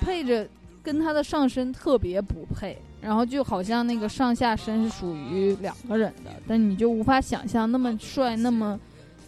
[0.00, 0.46] 配着。
[0.82, 8.78] 跟他的上身特别不配，然后就好像那个上下身是属于两个人的，但你就无法想象那么帅、那么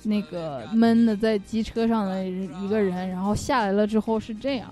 [0.02, 4.68] 那个闷的在机车上的一个人，然后下来了之后是这样，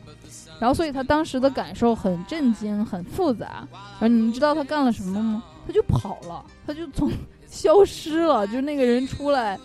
[0.61, 3.67] 然后所以他当时的感受很震惊、很复杂。
[3.73, 5.43] 然后你们知道他干了什么吗？
[5.67, 7.11] 他就跑了，他就从
[7.49, 9.59] 消失了，就那个人出来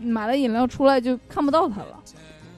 [0.00, 2.02] 买了饮料出来就看不到他了，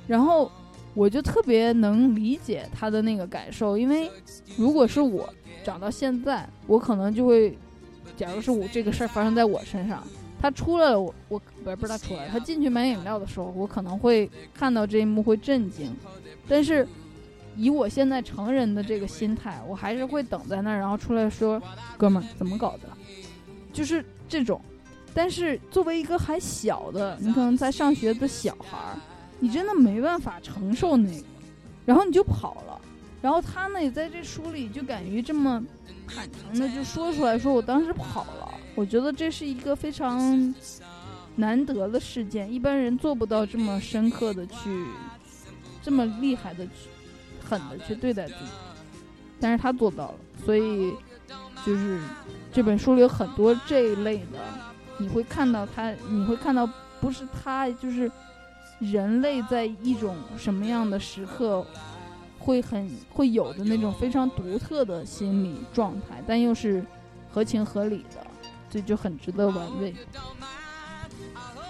[0.07, 0.51] 然后。
[0.95, 4.11] 我就特别能理解他的那个感受，因为
[4.57, 5.33] 如果是我
[5.65, 7.57] 长到现在，我可能就会，
[8.17, 10.07] 假如是我这个事儿发生在我身上，
[10.41, 15.95] 他出来了，我我不是不是他出来，他进去买饮料的时候，我可能会看到这一幕会震惊，
[16.47, 16.87] 但是
[17.57, 21.63] 以我现在成人的这个心态，我还是会等在那儿，然后出来说，
[21.97, 22.89] 哥们儿怎么搞的，
[23.73, 24.61] 就是这种，
[25.15, 28.97] 但是作为一个还小的，你可能在上学的小孩儿。
[29.43, 31.27] 你真的没办法承受那个，
[31.85, 32.81] 然后你就跑了，
[33.21, 35.61] 然后他呢也在这书里就敢于这么
[36.07, 40.55] 坦诚的就说出来说我当时跑了，我觉得这是一个非常
[41.35, 44.87] 难得的事件，一般人做不到这么深刻的去，
[45.83, 46.73] 这么厉害的去
[47.45, 48.53] 狠的去对待自己，
[49.41, 50.15] 但是他做到了，
[50.45, 50.95] 所以
[51.67, 52.01] 就是
[52.53, 54.39] 这本书里有很多这一类的，
[54.99, 56.65] 你会看到他，你会看到
[57.01, 58.09] 不是他就是。
[58.91, 61.65] 人类在一种什么样的时刻，
[62.39, 66.85] 会很会有的那种非常独特的心理状态，但又是
[67.31, 68.27] 合情合理的，
[68.69, 69.95] 这就很值得玩味。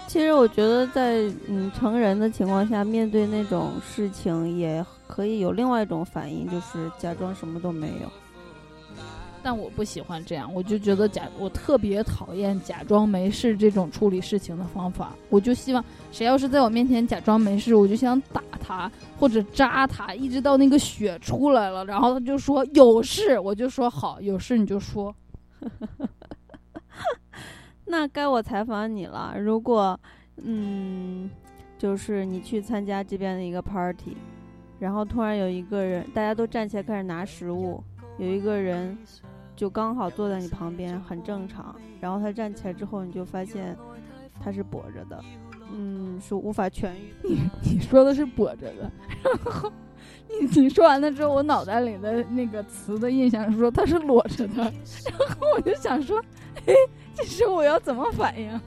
[0.07, 8.11] 其实我觉得，在嗯成人的情况下，面对那种事情，也可以有另外一种反应，就是假装什么都没有。
[9.43, 15.13] 但我不喜欢这样，我就觉得假，我特别讨厌假装没事这种处理事情的方法。
[15.29, 18.89] 我就希望谁要是在我面前假装没事，我就想打他
[19.19, 25.13] 或者扎他，一直到那个血出来了，然后他就说有事，我就说好，有事你就说。
[27.85, 29.35] 那该我采访你了。
[29.37, 29.99] 如果
[30.37, 31.29] 嗯，
[31.77, 34.15] 就是你去参加这边的一个 party，
[34.79, 37.83] 然后突然有一个人，大家都站起来开始拿食物，
[38.17, 38.97] 有一个人。
[39.63, 41.73] 就刚好坐在你旁边，很正常。
[42.01, 43.73] 然后他站起来之后，你就发现
[44.43, 45.23] 他是跛着的，
[45.71, 47.13] 嗯，是无法痊愈。
[47.23, 47.39] 你
[47.75, 48.91] 你说的是跛着的，
[49.23, 49.71] 然后
[50.27, 56.21] 你你说完了之后，我脑袋里的那个词的印象是说他是裸着的，然后我就想说，
[56.67, 56.73] 哎，
[57.15, 58.59] 这时候我要怎么反应？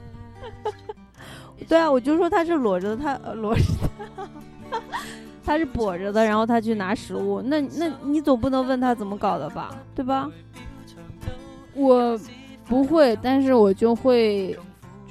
[1.69, 4.29] 对啊，我就说他是裸着的，他裸着的，
[5.45, 10.27] 他是跛着的，然后他去拿食物，那那你总不能问他怎么搞的吧，对吧？
[11.77, 12.19] 我
[12.65, 14.57] 不会，但是我就会，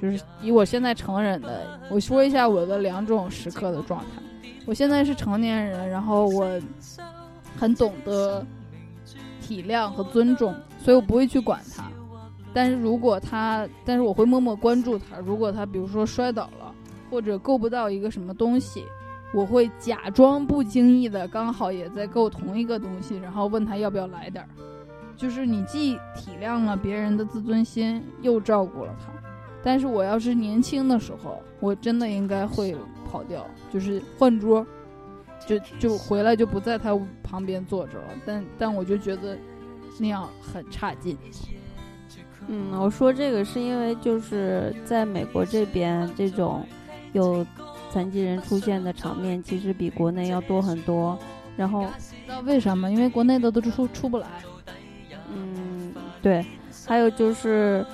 [0.01, 4.23] 就是以我现在成人的，我说一下我的两种时刻的状态。
[4.67, 6.61] 我现在是成年人，然后我
[7.57, 8.45] 很懂得
[9.41, 11.85] 体谅和尊重，所以我不会去管他。
[12.53, 15.19] 但是如果他，但是我会默默关注他。
[15.19, 16.75] 如果他比如说摔倒了，
[17.11, 18.83] 或者够不到一个什么东西，
[19.33, 24.49] 我会假装不经意的刚好也在够同一个东西，然后问他要不要来点儿。
[25.17, 29.13] 就是你既体谅了别人的自尊心，又照顾了他。
[29.63, 32.77] 但是我要是年轻的时候，我真的应该会
[33.11, 34.65] 跑掉，就是换桌，
[35.47, 38.09] 就就回来就不在他旁边坐着了。
[38.25, 39.37] 但 但我就觉得
[39.99, 41.17] 那样很差劲。
[42.49, 46.65] 嗯，我说这个是因为就是在美国这边，这种
[47.13, 47.45] 有
[47.91, 51.19] 残疾人出现的场面，其实比国内要多很多。
[51.57, 52.89] 然后知道为什么？
[52.89, 54.29] 因为国内的都出出不来。
[55.37, 56.45] 嗯，对。
[56.87, 57.85] 还有就是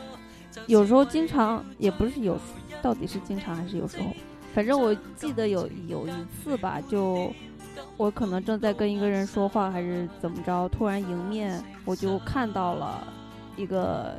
[0.67, 2.39] 有时候经常也不是有，
[2.81, 4.07] 到底是经常还是有时候？
[4.55, 7.33] 反正我记得有有一次吧，就
[7.97, 13.07] 我可能正在跟一个人说话，还是怎么着，突然迎面我就看到了
[13.57, 14.15] 一个。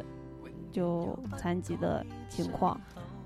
[0.73, 2.75] 就残疾的情况，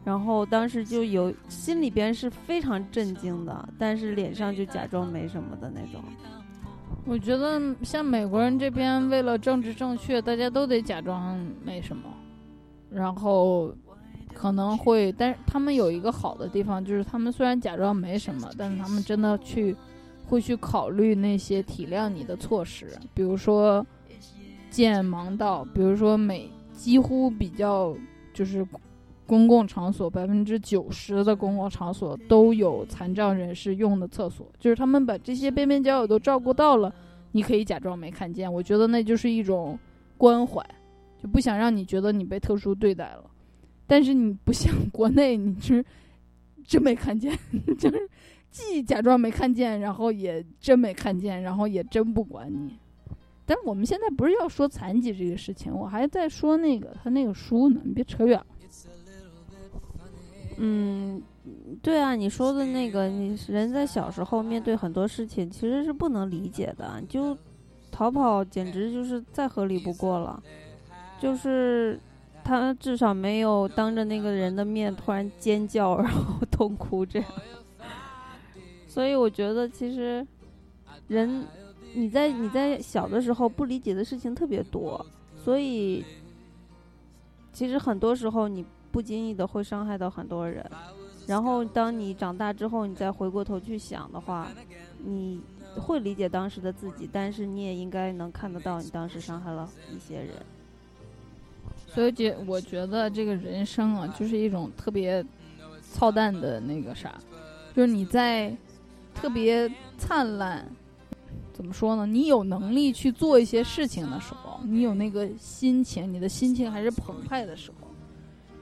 [0.03, 6.03] 然后当时就有心里边是非常震惊的，但是脸上就假装没什么的那种。
[7.07, 12.03] 我觉得像美国人这边为了政治正确，大家都得假装没什么，
[12.89, 13.73] 然后
[14.33, 19.75] 可能会，但是他们有一个好的地方，就是他们虽然假装没什么，但是他们真的去
[20.25, 23.85] 会去考虑那些体谅你的措施，比如说
[24.69, 26.49] 建盲道，比如说每。
[26.77, 27.97] 几乎比较
[28.31, 28.63] 就是
[29.27, 36.91] 公共场所，百分之九十的公共场所都有残障人士用的厕所，就是他们把这些边边角角都照顾到了，
[37.33, 38.51] 你可以假装没看见。
[38.51, 39.77] 我觉得那就是一种
[40.17, 40.63] 关怀，
[41.21, 43.29] 就不想让你觉得你被特殊对待了。
[43.85, 45.83] 但是你不像国内，你是
[46.65, 47.37] 真没看见，
[47.77, 48.09] 就是
[48.49, 52.77] 既假装没看见，然后也真没看见，然后也真不管你。
[53.45, 58.45] 但我们现在不是要说残疾这个事情，我还在说那个他那个书呢，你别扯远了。
[60.57, 61.21] 嗯，
[61.81, 67.37] 对啊，你说的那个，你人在小时候面对很多事情其实是不能理解的，就
[67.91, 70.41] 逃跑简直就是再合理不过了，
[71.19, 71.99] 就是
[72.43, 77.31] 他至少没有当着那个人的面突然尖叫然后痛哭这样，
[78.87, 80.25] 所以我觉得其实
[81.07, 81.45] 人。
[81.93, 85.03] 你在你在小的时候不理解的事情特别多，
[85.35, 86.05] 所以
[87.51, 88.63] 其实很多时候你
[88.97, 90.65] 不经意的会伤害到很多人。
[91.27, 94.47] 然后当你长大之后，你再回过头去想的话，
[94.97, 95.39] 你
[95.75, 100.29] 会理解当时的自己，但是你也应该能看得到你当时伤害了一些人。
[101.93, 105.23] 所以，姐，我觉得这个人生啊，就是一种特别
[105.93, 107.13] 操蛋的那个啥，
[107.75, 108.51] 就是你在
[109.13, 110.67] 特别灿烂。
[111.53, 112.07] 怎么说呢？
[112.07, 117.86] 你有能力去做一些事情的时候，你有那个心情，你的心情还是澎湃的时候，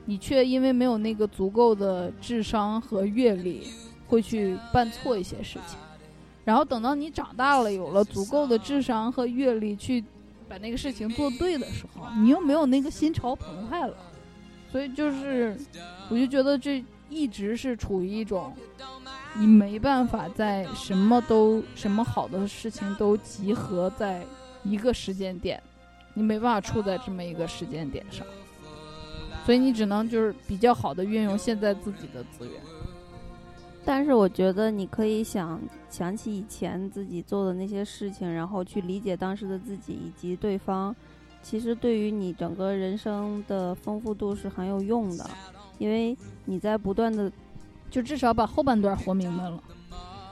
[0.05, 3.67] 你却因为没有那个足够的智商和阅历，
[4.07, 5.77] 会去办错一些事情。
[6.43, 10.03] 然后等到你长大了，有了足够的智商和阅历去
[10.47, 13.95] 把那个事情做对的时候，你又没有那个心潮澎湃了。
[14.71, 15.57] 所以就是，
[16.09, 18.53] 我就觉得这一直是处于一种。
[19.37, 24.25] 你没办法在什么都什么好的事情都集合在
[24.63, 25.61] 一个时间点，
[26.13, 28.25] 你没办法处在这么一个时间点上，
[29.45, 32.59] 所以你只能就是比较好的运用现在自己的资源。
[33.85, 40.95] 但是我觉得你可以想想起以前自己做的那些事情，然后去理解当时的自己以及对方，
[41.43, 45.29] 其实对于你整个人生的丰富度是很有用的，
[45.77, 47.31] 因为你在不断的。
[47.91, 49.63] 就至少把后半段活明白了，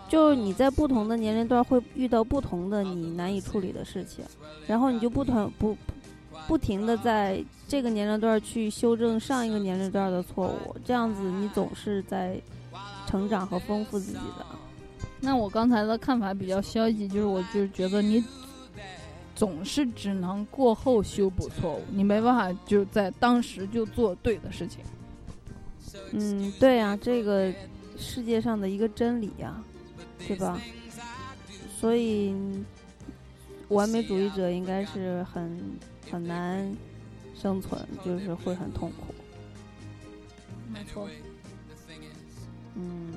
[0.09, 4.25] 就你在不同的年龄段会遇到不同的你难以处理的事情，
[4.67, 5.77] 然后你就不同不
[6.47, 12.39] 不停的在这个年龄段去修正上一个年龄段的错误，这样子你总是在
[13.07, 14.45] 成长和丰富自己的。
[15.19, 18.23] 那我刚才的看法比较消极，就是我就觉得你
[19.35, 24.79] 总是只能过后修补错误，你没办法就在当时就做对的事情。
[26.11, 27.51] 嗯，对呀，这个
[27.97, 29.55] 世界上的一个真理呀，
[30.27, 30.59] 对吧？
[31.79, 32.35] 所以，
[33.69, 35.59] 完美主义者应该是很
[36.11, 36.75] 很难
[37.35, 39.13] 生存，就是会很痛苦。
[40.71, 41.07] 没错。
[42.75, 43.11] 嗯，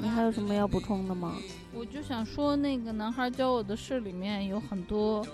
[0.00, 1.36] 你还有什么要补充的吗？
[1.72, 5.26] 我就想说，那个男孩教我的事里面有很多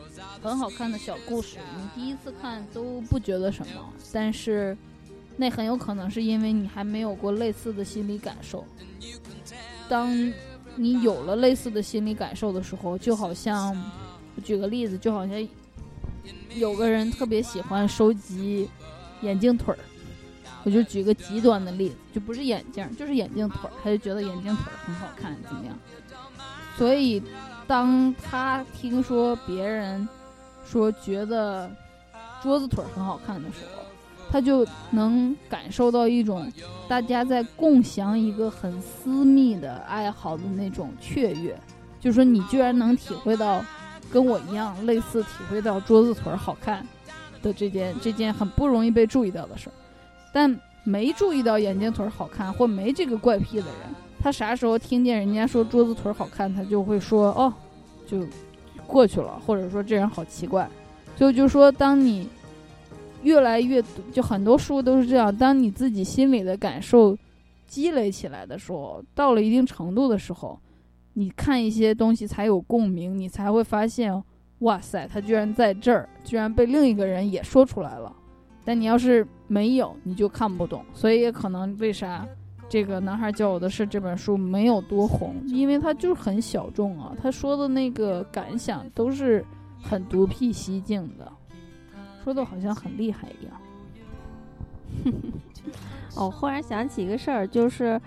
[0.42, 4.76] 很好看的小故事，你第一次看都不觉得什么，但是。
[5.34, 8.66] 那很有可能是因为你还没有过类似的心理感受。
[9.88, 10.14] 当
[10.76, 13.74] 你有了类似的心理感受的时候，就好像，
[14.44, 15.48] 举个例子，就好像
[16.54, 18.68] 有个人特别喜欢收集
[19.20, 19.78] 眼镜腿儿。
[20.64, 25.76] 我就举个极端的例子，就不是眼镜，就是眼镜腿儿，他就觉得眼镜腿儿很好看，怎么样？
[26.78, 27.20] 所以，
[27.66, 30.08] 当他听说别人
[30.64, 31.68] 说觉得
[32.40, 33.82] 桌子腿儿很好看的时候，
[34.30, 36.50] 他就能感受到一种
[36.88, 41.58] 大家在共享一个很私密的爱好的那种雀跃，
[41.98, 43.64] 就说你居然能体会到
[44.12, 46.86] 跟我一样类似体会到桌子腿儿好看
[47.42, 49.72] 的这件这件很不容易被注意到的事儿，
[50.32, 57.52] 但没注意到眼睛腿儿好看或没这个怪癖的人，他啥时候听见人家说桌子腿儿好看，他就会说哦，
[58.06, 58.26] 就
[58.86, 60.68] 过去了，或者说这人好奇怪。
[61.16, 62.28] 所以就说，当你
[63.22, 63.82] 越来越
[64.12, 67.16] 就很多书都是这样，当你自己心里的感受
[67.66, 70.58] 积累起来的时候，到了一定程度的时候，
[71.14, 74.22] 你看一些东西才有共鸣，你才会发现，
[74.60, 78.14] 哇塞，他居然在这儿，居然被另一个人也说出来了。
[78.64, 80.84] 但你要是没有，你就看不懂。
[80.92, 82.26] 所以也可能为啥
[82.68, 89.44] 这个男孩教我的事这本书没有多红，因为它就是很小众啊，他说的那个感想都是。
[89.84, 91.32] 很独辟蹊径的，
[92.22, 95.12] 说的好像很厉害一样。
[96.14, 98.00] 哦，忽然想起一个事儿，就是，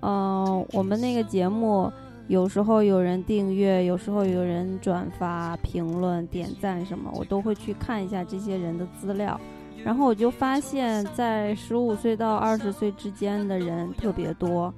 [0.00, 1.88] 嗯，我们那个节目
[2.30, 9.38] 有时候有人订阅，有时候有人转发、评论、点赞什么，我都会去看一下这些人的资料。
[9.84, 14.72] 然后我就发现，在十五岁到二十岁之间的人特别多。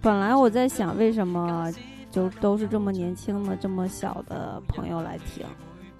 [0.00, 1.70] 本来我在想，为什么
[2.10, 5.44] 就都是这么年轻的、这么小的朋友来听？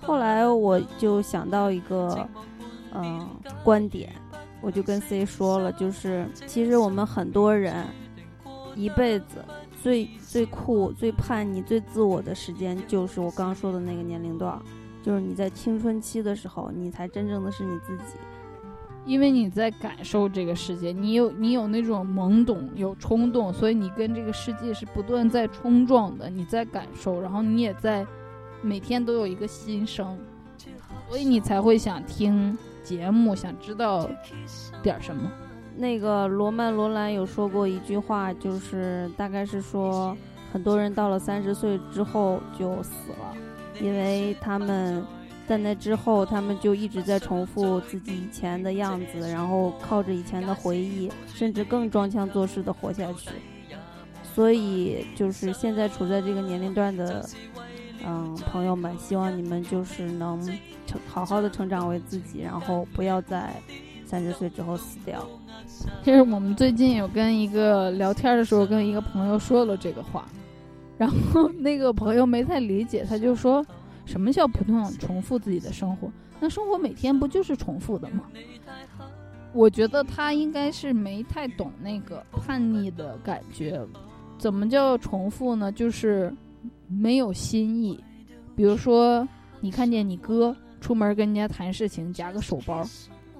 [0.00, 2.26] 后来我就想到一个，
[2.94, 3.28] 嗯，
[3.62, 4.10] 观点，
[4.62, 7.84] 我就跟 C 说了，就是其实我们很多人
[8.74, 9.44] 一辈子
[9.82, 14.60] 最最酷、最叛逆、最自我的时间，就是我刚刚说的那个年龄段，
[15.00, 18.18] 就是你在青春期的时候，你才真正的是你自己，
[19.06, 28.04] 因为你在感受这个世界，你有你有那种懵懂、有冲动，所以你跟这个世界是不断在冲撞的，你在感受，然后你也在。
[28.60, 30.18] 每天都有一个新生，
[31.06, 34.08] 所以你才会想听节目，想知道
[34.82, 35.30] 点什么。
[35.76, 40.16] 那个罗曼·罗兰有说过一句话，就是大概是说，
[40.52, 43.36] 很多人到了三十岁之后就死了，
[43.80, 45.04] 因为他们
[45.46, 53.30] 在那之后，他们就一直在重复自己以前的样子，然后靠着以前的回忆，甚至更装腔作势的活下去。
[54.22, 57.24] 所以，就是现在处在这个年龄段的。
[58.06, 60.38] 嗯，朋友们，希望你们就是能
[60.86, 63.50] 成好好的成长为自己，然后不要再
[64.14, 65.26] 三十岁之后死掉。
[66.04, 70.24] 其实我们最近有跟一个聊天的时候，跟一个朋友说了这个话，
[70.96, 73.66] 然后 那个朋友没太理解，他就说
[74.04, 76.08] 什么叫不断重复自己的生活？
[76.38, 78.22] 那生活每天不就是重复的吗？
[79.52, 83.84] 我觉得他应该是没太懂那个叛逆的感觉。
[84.38, 85.72] 怎么叫重复呢？
[85.72, 86.32] 就是。
[86.86, 87.98] 没有新意，
[88.54, 89.26] 比如说
[89.60, 92.86] 你看见你哥出门跟人家谈事情夹个手包，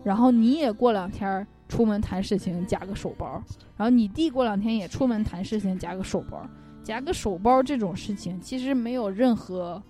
[0.05, 3.43] 然后你也过两天出门谈事情夹个手包，
[3.77, 6.47] 然后你弟过两天也出门谈事情夹个手包，
[6.83, 9.83] 夹个手包这种事情其实没有任何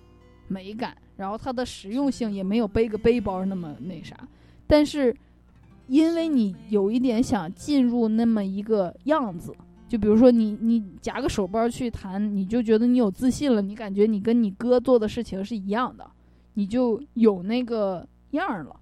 [0.47, 4.15] 美感，然后它的实用性也没有背个背包那么那啥，
[4.65, 5.15] 但是
[5.87, 9.53] 因为你有一点想进入那么一个样子。
[9.87, 16.09] 就比如说你你夹个手包去谈，你就觉得你有自信了，你感觉你跟你哥做的事情是一样的，
[16.55, 18.75] 你就有那个样了，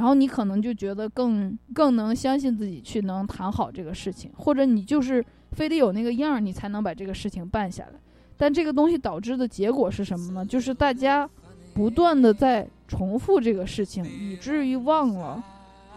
[0.00, 5.22] 然后你可能就觉得更更能相信自己去能谈好这个事情，或者你就是
[5.52, 8.00] 非得有那个样儿，你才能把这个事情办下来。
[8.38, 10.42] 但这个东西导致的结果是什么呢？
[10.46, 11.28] 就是大家
[11.74, 15.44] 不断的在重复这个事情，以至于忘了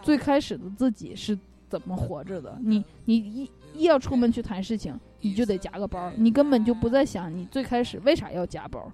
[0.01, 1.39] 最开始的自己是
[1.69, 2.59] 怎么活着的。
[2.61, 3.49] 你你一。
[3.75, 8.91] 一要出门去谈事情，你就得夹个包，你根本就不在想你最开始为啥要夹包。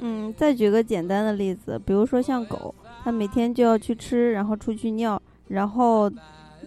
[0.00, 6.10] 嗯，再举个简单的例子，比如说像狗，它每天就要去吃，然后出去尿，然后，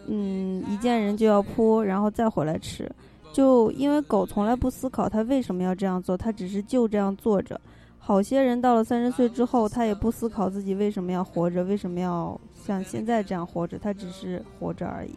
[0.08, 2.90] 嗯，一见人就要扑，然后再回来吃，
[3.32, 7.60] 就因为狗从来不思考它为什么要这样做，它只是就这样做着。
[8.00, 15.14] 好些人到了三十岁之后，他也不思考自己为什么要活着，为什么要像现在这样活着，他只是活着而已。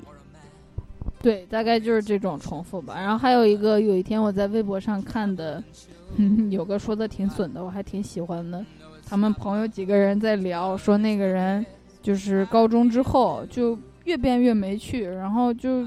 [1.21, 2.95] 对，大概就是这种重复吧。
[2.95, 5.61] 然后还有一个，有一天我在微博上看的，
[6.51, 8.64] 有个说的挺损的，我还挺喜欢的。
[9.09, 11.65] 他们朋友几个人在聊，说那个人
[12.03, 15.87] 就是高中之后就越变越没趣，然后就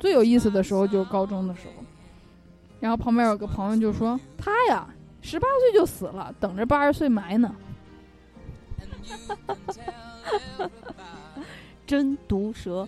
[0.00, 1.84] 最有意思的时候就是高中的时候。
[2.80, 4.86] 然后旁边有个朋友就说：“他呀，
[5.22, 7.54] 十八岁就死了，等着八十岁埋呢。
[11.86, 12.86] ”真毒舌。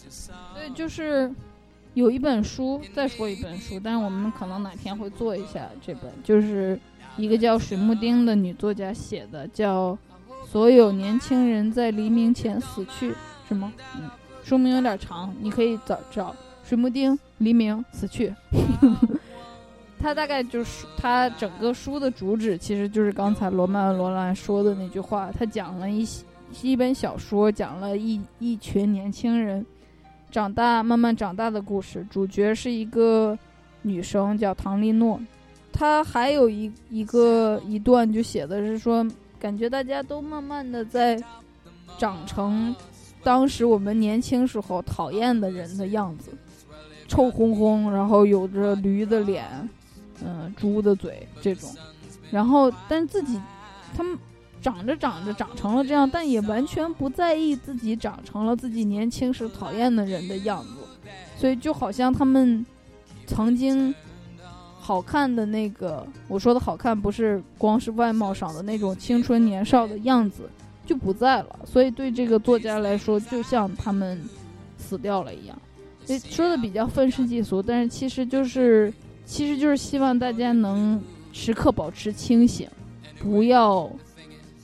[0.56, 1.30] 对，就是
[1.92, 6.80] 有一本书，再说一本书，但是我们可能哪天会做一下这本，就是
[7.20, 9.92] 一个叫水木丁的女作家写的，叫
[10.46, 13.14] 《所有年轻人在黎明前死去，
[13.46, 13.70] 是吗？
[13.96, 14.08] 嗯，
[14.42, 18.34] 书名有点长，你可以找找水木丁黎明死去。
[20.00, 25.30] 他大概就是他整个书的主旨，其实就是刚才罗曼·罗兰说的那句话。
[25.30, 26.08] 他讲了一
[26.62, 29.64] 一本小说，讲了一一群年轻人
[30.30, 32.02] 长大慢慢长大的故事。
[32.10, 33.38] 主角是一个
[33.82, 35.20] 女生，叫唐丽诺。
[35.72, 39.06] 他还有一一个一段就写的是说，
[39.38, 41.22] 感觉大家都慢慢的在
[41.98, 42.74] 长成
[43.22, 46.30] 当时我们年轻时候讨厌的人的样子，
[47.08, 49.46] 臭烘烘，然后有着驴的脸。
[50.22, 51.74] 嗯，猪的嘴这种，
[52.30, 53.40] 然后但自己
[53.96, 54.18] 他们
[54.60, 60.74] 长着长着长成了这样，但也完全不在意自己长成了自己年轻时讨厌的人的样子，
[61.38, 62.66] 所以就好像他们
[63.26, 63.94] 曾经
[64.90, 70.50] 好看的那个，我说的好看不是光是外貌上的那种青春年少的样子
[70.84, 74.20] 就不在了，所以对这个作家来说，就像他们
[74.76, 75.56] 死掉了一样。
[76.28, 78.92] 说的比较愤世嫉俗，但是其实就是。
[79.24, 81.00] 其实就是希望大家能
[81.32, 82.68] 时刻保持清醒，
[83.20, 83.88] 不要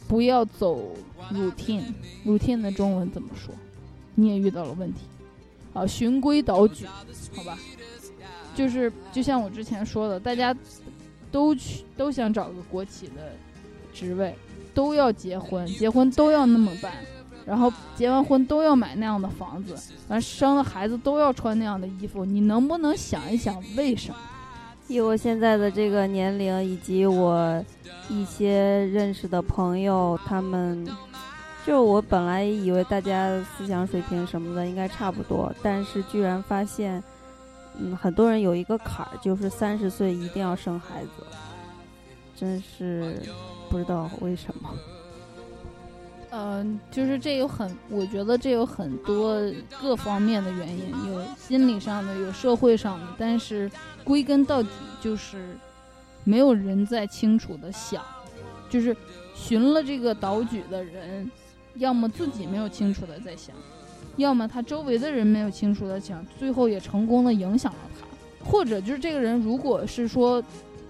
[0.09, 0.93] 不要走
[1.33, 1.85] routine。
[2.25, 3.55] routine 的中文怎么说？
[4.17, 5.03] 你也遇到了问题
[5.73, 6.85] 啊，循规蹈矩，
[7.33, 7.57] 好吧？
[8.57, 10.53] 就是就像我之前说的，大家
[11.31, 13.31] 都去都想找个国企的
[13.93, 14.35] 职位，
[14.75, 16.93] 都要结婚，结婚都要那么办，
[17.45, 19.77] 然后结完婚都要买那样的房子，
[20.09, 24.17] 完生了孩子都要穿那样的衣服，你能不能想一想为什么？
[24.89, 27.63] 以我现在的这个年龄，以及我
[28.09, 30.87] 一些认识的朋友，他们
[31.67, 37.03] 就我本来以为大家思想水平什么的应该差不多，但是居然发现，
[37.79, 41.11] 嗯，很多人有一个坎儿，就是三十岁一定要生孩子，
[42.35, 43.21] 真是
[43.71, 44.71] 不知道为什么。
[46.31, 49.41] 嗯，就是这有很，我觉得这有很多
[49.81, 53.71] 各方面的原因，有心理上的，有社会上的，但是
[54.05, 54.69] 归根到底
[55.01, 55.57] 就是
[56.25, 58.05] 没有人在清楚的想，
[58.69, 58.95] 就是
[59.35, 61.31] 寻了这个导举的人，
[61.77, 63.57] 要么自己没有清楚的在想，
[64.17, 70.43] 要么他周围的人没有清楚的想，最后也成功的影响了他，或者就是这个人如果是说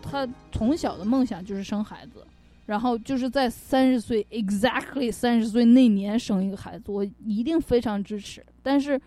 [0.03, 2.25] 他从小的梦想就是生孩子。
[2.65, 8.45] 然后就是在三十岁，exactly 三十岁那年生一个孩子，我一定非常支持。
[8.61, 9.01] 但是，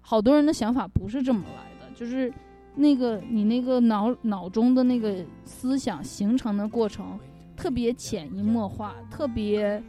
[0.00, 2.32] 好多人的想法不是这么来的，就是
[2.74, 7.16] 那个你那个脑脑中的那个思想形成的过程
[7.56, 9.80] 特别潜移默化，特别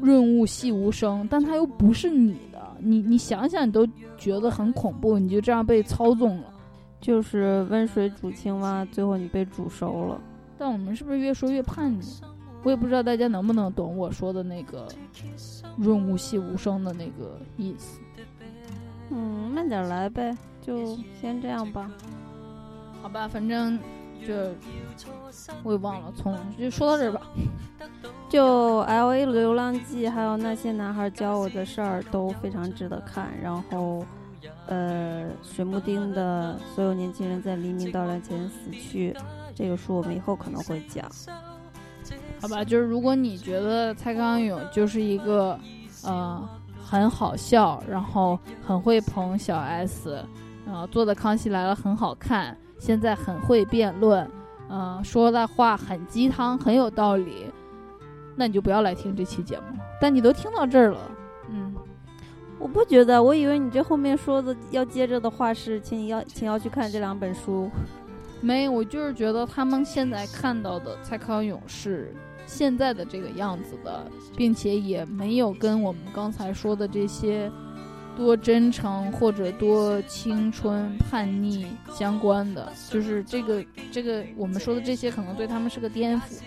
[0.00, 2.36] 润物细无声，但它又不是你，
[2.82, 6.44] 你你想想你都觉得很恐怖，你就这样被操纵了，
[7.00, 10.20] 就是温水煮青蛙，最后你被煮熟了。
[10.58, 12.04] 但我们是不是越说越叛逆？
[12.62, 14.86] 我也不知道大家能不能懂我说的那个
[15.76, 18.00] “润物细无声”的那个意思。
[19.10, 21.90] 嗯，慢点来呗，就先这样吧。
[23.02, 23.76] 好吧，反正
[24.24, 24.32] 就
[25.64, 27.22] 我也忘了，从就说到这儿吧。
[28.32, 33.28] 就《L A 流浪记》还有那些男孩教我的事儿都非常值得看。
[33.42, 34.02] 然后，
[34.68, 39.14] 呃，水木丁的所有年轻人在黎明到来前死去，
[39.54, 41.04] 这个书我们以后可能会讲。
[42.40, 45.60] 好吧，就是如果你觉得蔡康永就是一个，
[46.02, 46.48] 呃，
[46.82, 50.24] 很好笑，然后很会捧小 S，
[50.64, 54.26] 然后做的《康熙来了》很好看，现在很会辩论，
[54.70, 57.44] 嗯，说的话很鸡汤，很有道理，
[58.36, 59.64] 那你就不要来听这期节目。
[60.00, 60.98] 但你都听到这儿了，
[61.50, 61.74] 嗯，
[62.58, 67.70] 我不觉得，我以为你这后面说的要接着的话是，请你要，请要去看这两本书。
[68.40, 72.14] 没，我就是觉得他们现在看到的蔡康永是。
[72.44, 74.04] 现在的这个样子的，
[74.36, 77.50] 并且也没有跟我们刚才说的这些
[78.16, 86.40] 多真诚或者多青春叛逆相关的，就是这个这个我们说的这些可能对他们是个颠覆。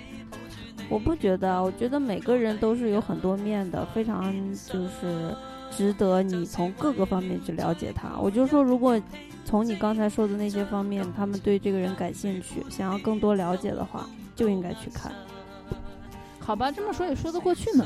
[0.89, 4.33] 我不觉得，我觉得每个人都是有很多面的，非常
[4.67, 5.35] 就是
[5.71, 8.17] 值得你从各个方面去了解他。
[8.19, 9.01] 我就说，如果
[9.43, 15.11] 从你刚才说的那些方面，他们对这个人感兴趣，想要更多了解的话，就应该去看。
[16.39, 17.85] 好吧，这么说也说得过去呢。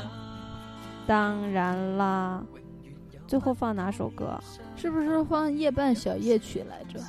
[1.06, 2.44] 当然啦，
[3.26, 4.38] 最后放哪首歌？
[4.76, 7.00] 是不是放《夜半小夜曲》来着？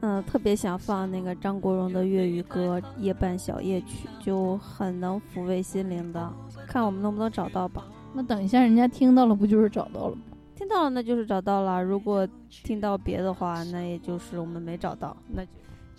[0.00, 6.32] 嗯，特别想放那个张国荣的粤语歌《夜半小夜曲》，就很能抚慰心灵的。
[6.66, 7.86] 看我们能不能找到吧。
[8.12, 10.22] 那等一下，人家听到了，不就是找到了吗？
[10.54, 11.82] 听到了，那就是找到了。
[11.82, 12.26] 如果
[12.64, 15.16] 听到别的话，那也就是我们没找到。
[15.28, 15.50] 那就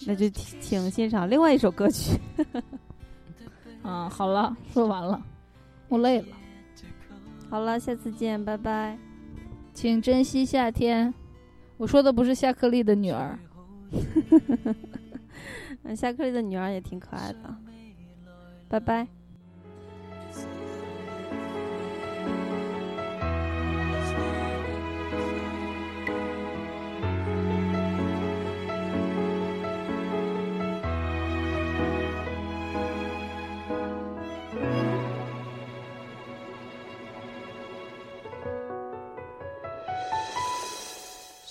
[0.06, 2.20] 那就请欣赏另外一首歌曲。
[3.84, 5.22] 啊，好了，说完了，
[5.90, 6.28] 我累了。
[7.50, 8.98] 好了，下次见，拜拜。
[9.74, 11.14] 请珍惜夏天。
[11.78, 13.38] 我说的不是夏克立的女儿。
[15.84, 17.56] 嗯，夏克立的女儿也挺可爱的。
[18.70, 19.08] 拜拜。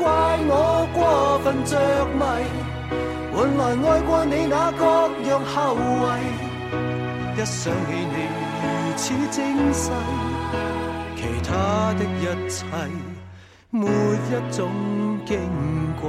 [0.00, 0.08] 怪
[0.48, 1.76] 我过分着
[2.16, 2.22] 迷，
[3.36, 4.82] 换来爱过你那各
[5.28, 6.18] 样后遗。
[7.36, 8.16] 一想起你
[8.60, 8.64] 如
[8.96, 9.38] 此精
[9.72, 9.92] 细，
[11.16, 12.64] 其他的一切
[13.68, 14.58] 没一种
[15.26, 15.28] 矜
[16.00, 16.08] 贵。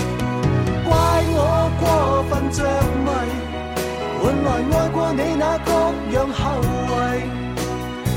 [1.81, 2.63] 过分着
[3.05, 3.09] 迷，
[4.21, 5.69] 换来爱过你那各
[6.13, 6.95] 样后遗。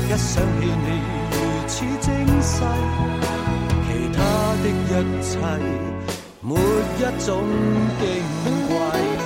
[0.07, 0.87] 一想起你
[1.31, 1.35] 如
[1.67, 2.07] 此精
[2.41, 2.53] 细，
[3.87, 4.17] 其他
[4.61, 4.91] 的一
[5.23, 5.29] 切
[6.41, 7.27] 没一种
[7.99, 8.01] 矜
[8.67, 9.24] 贵。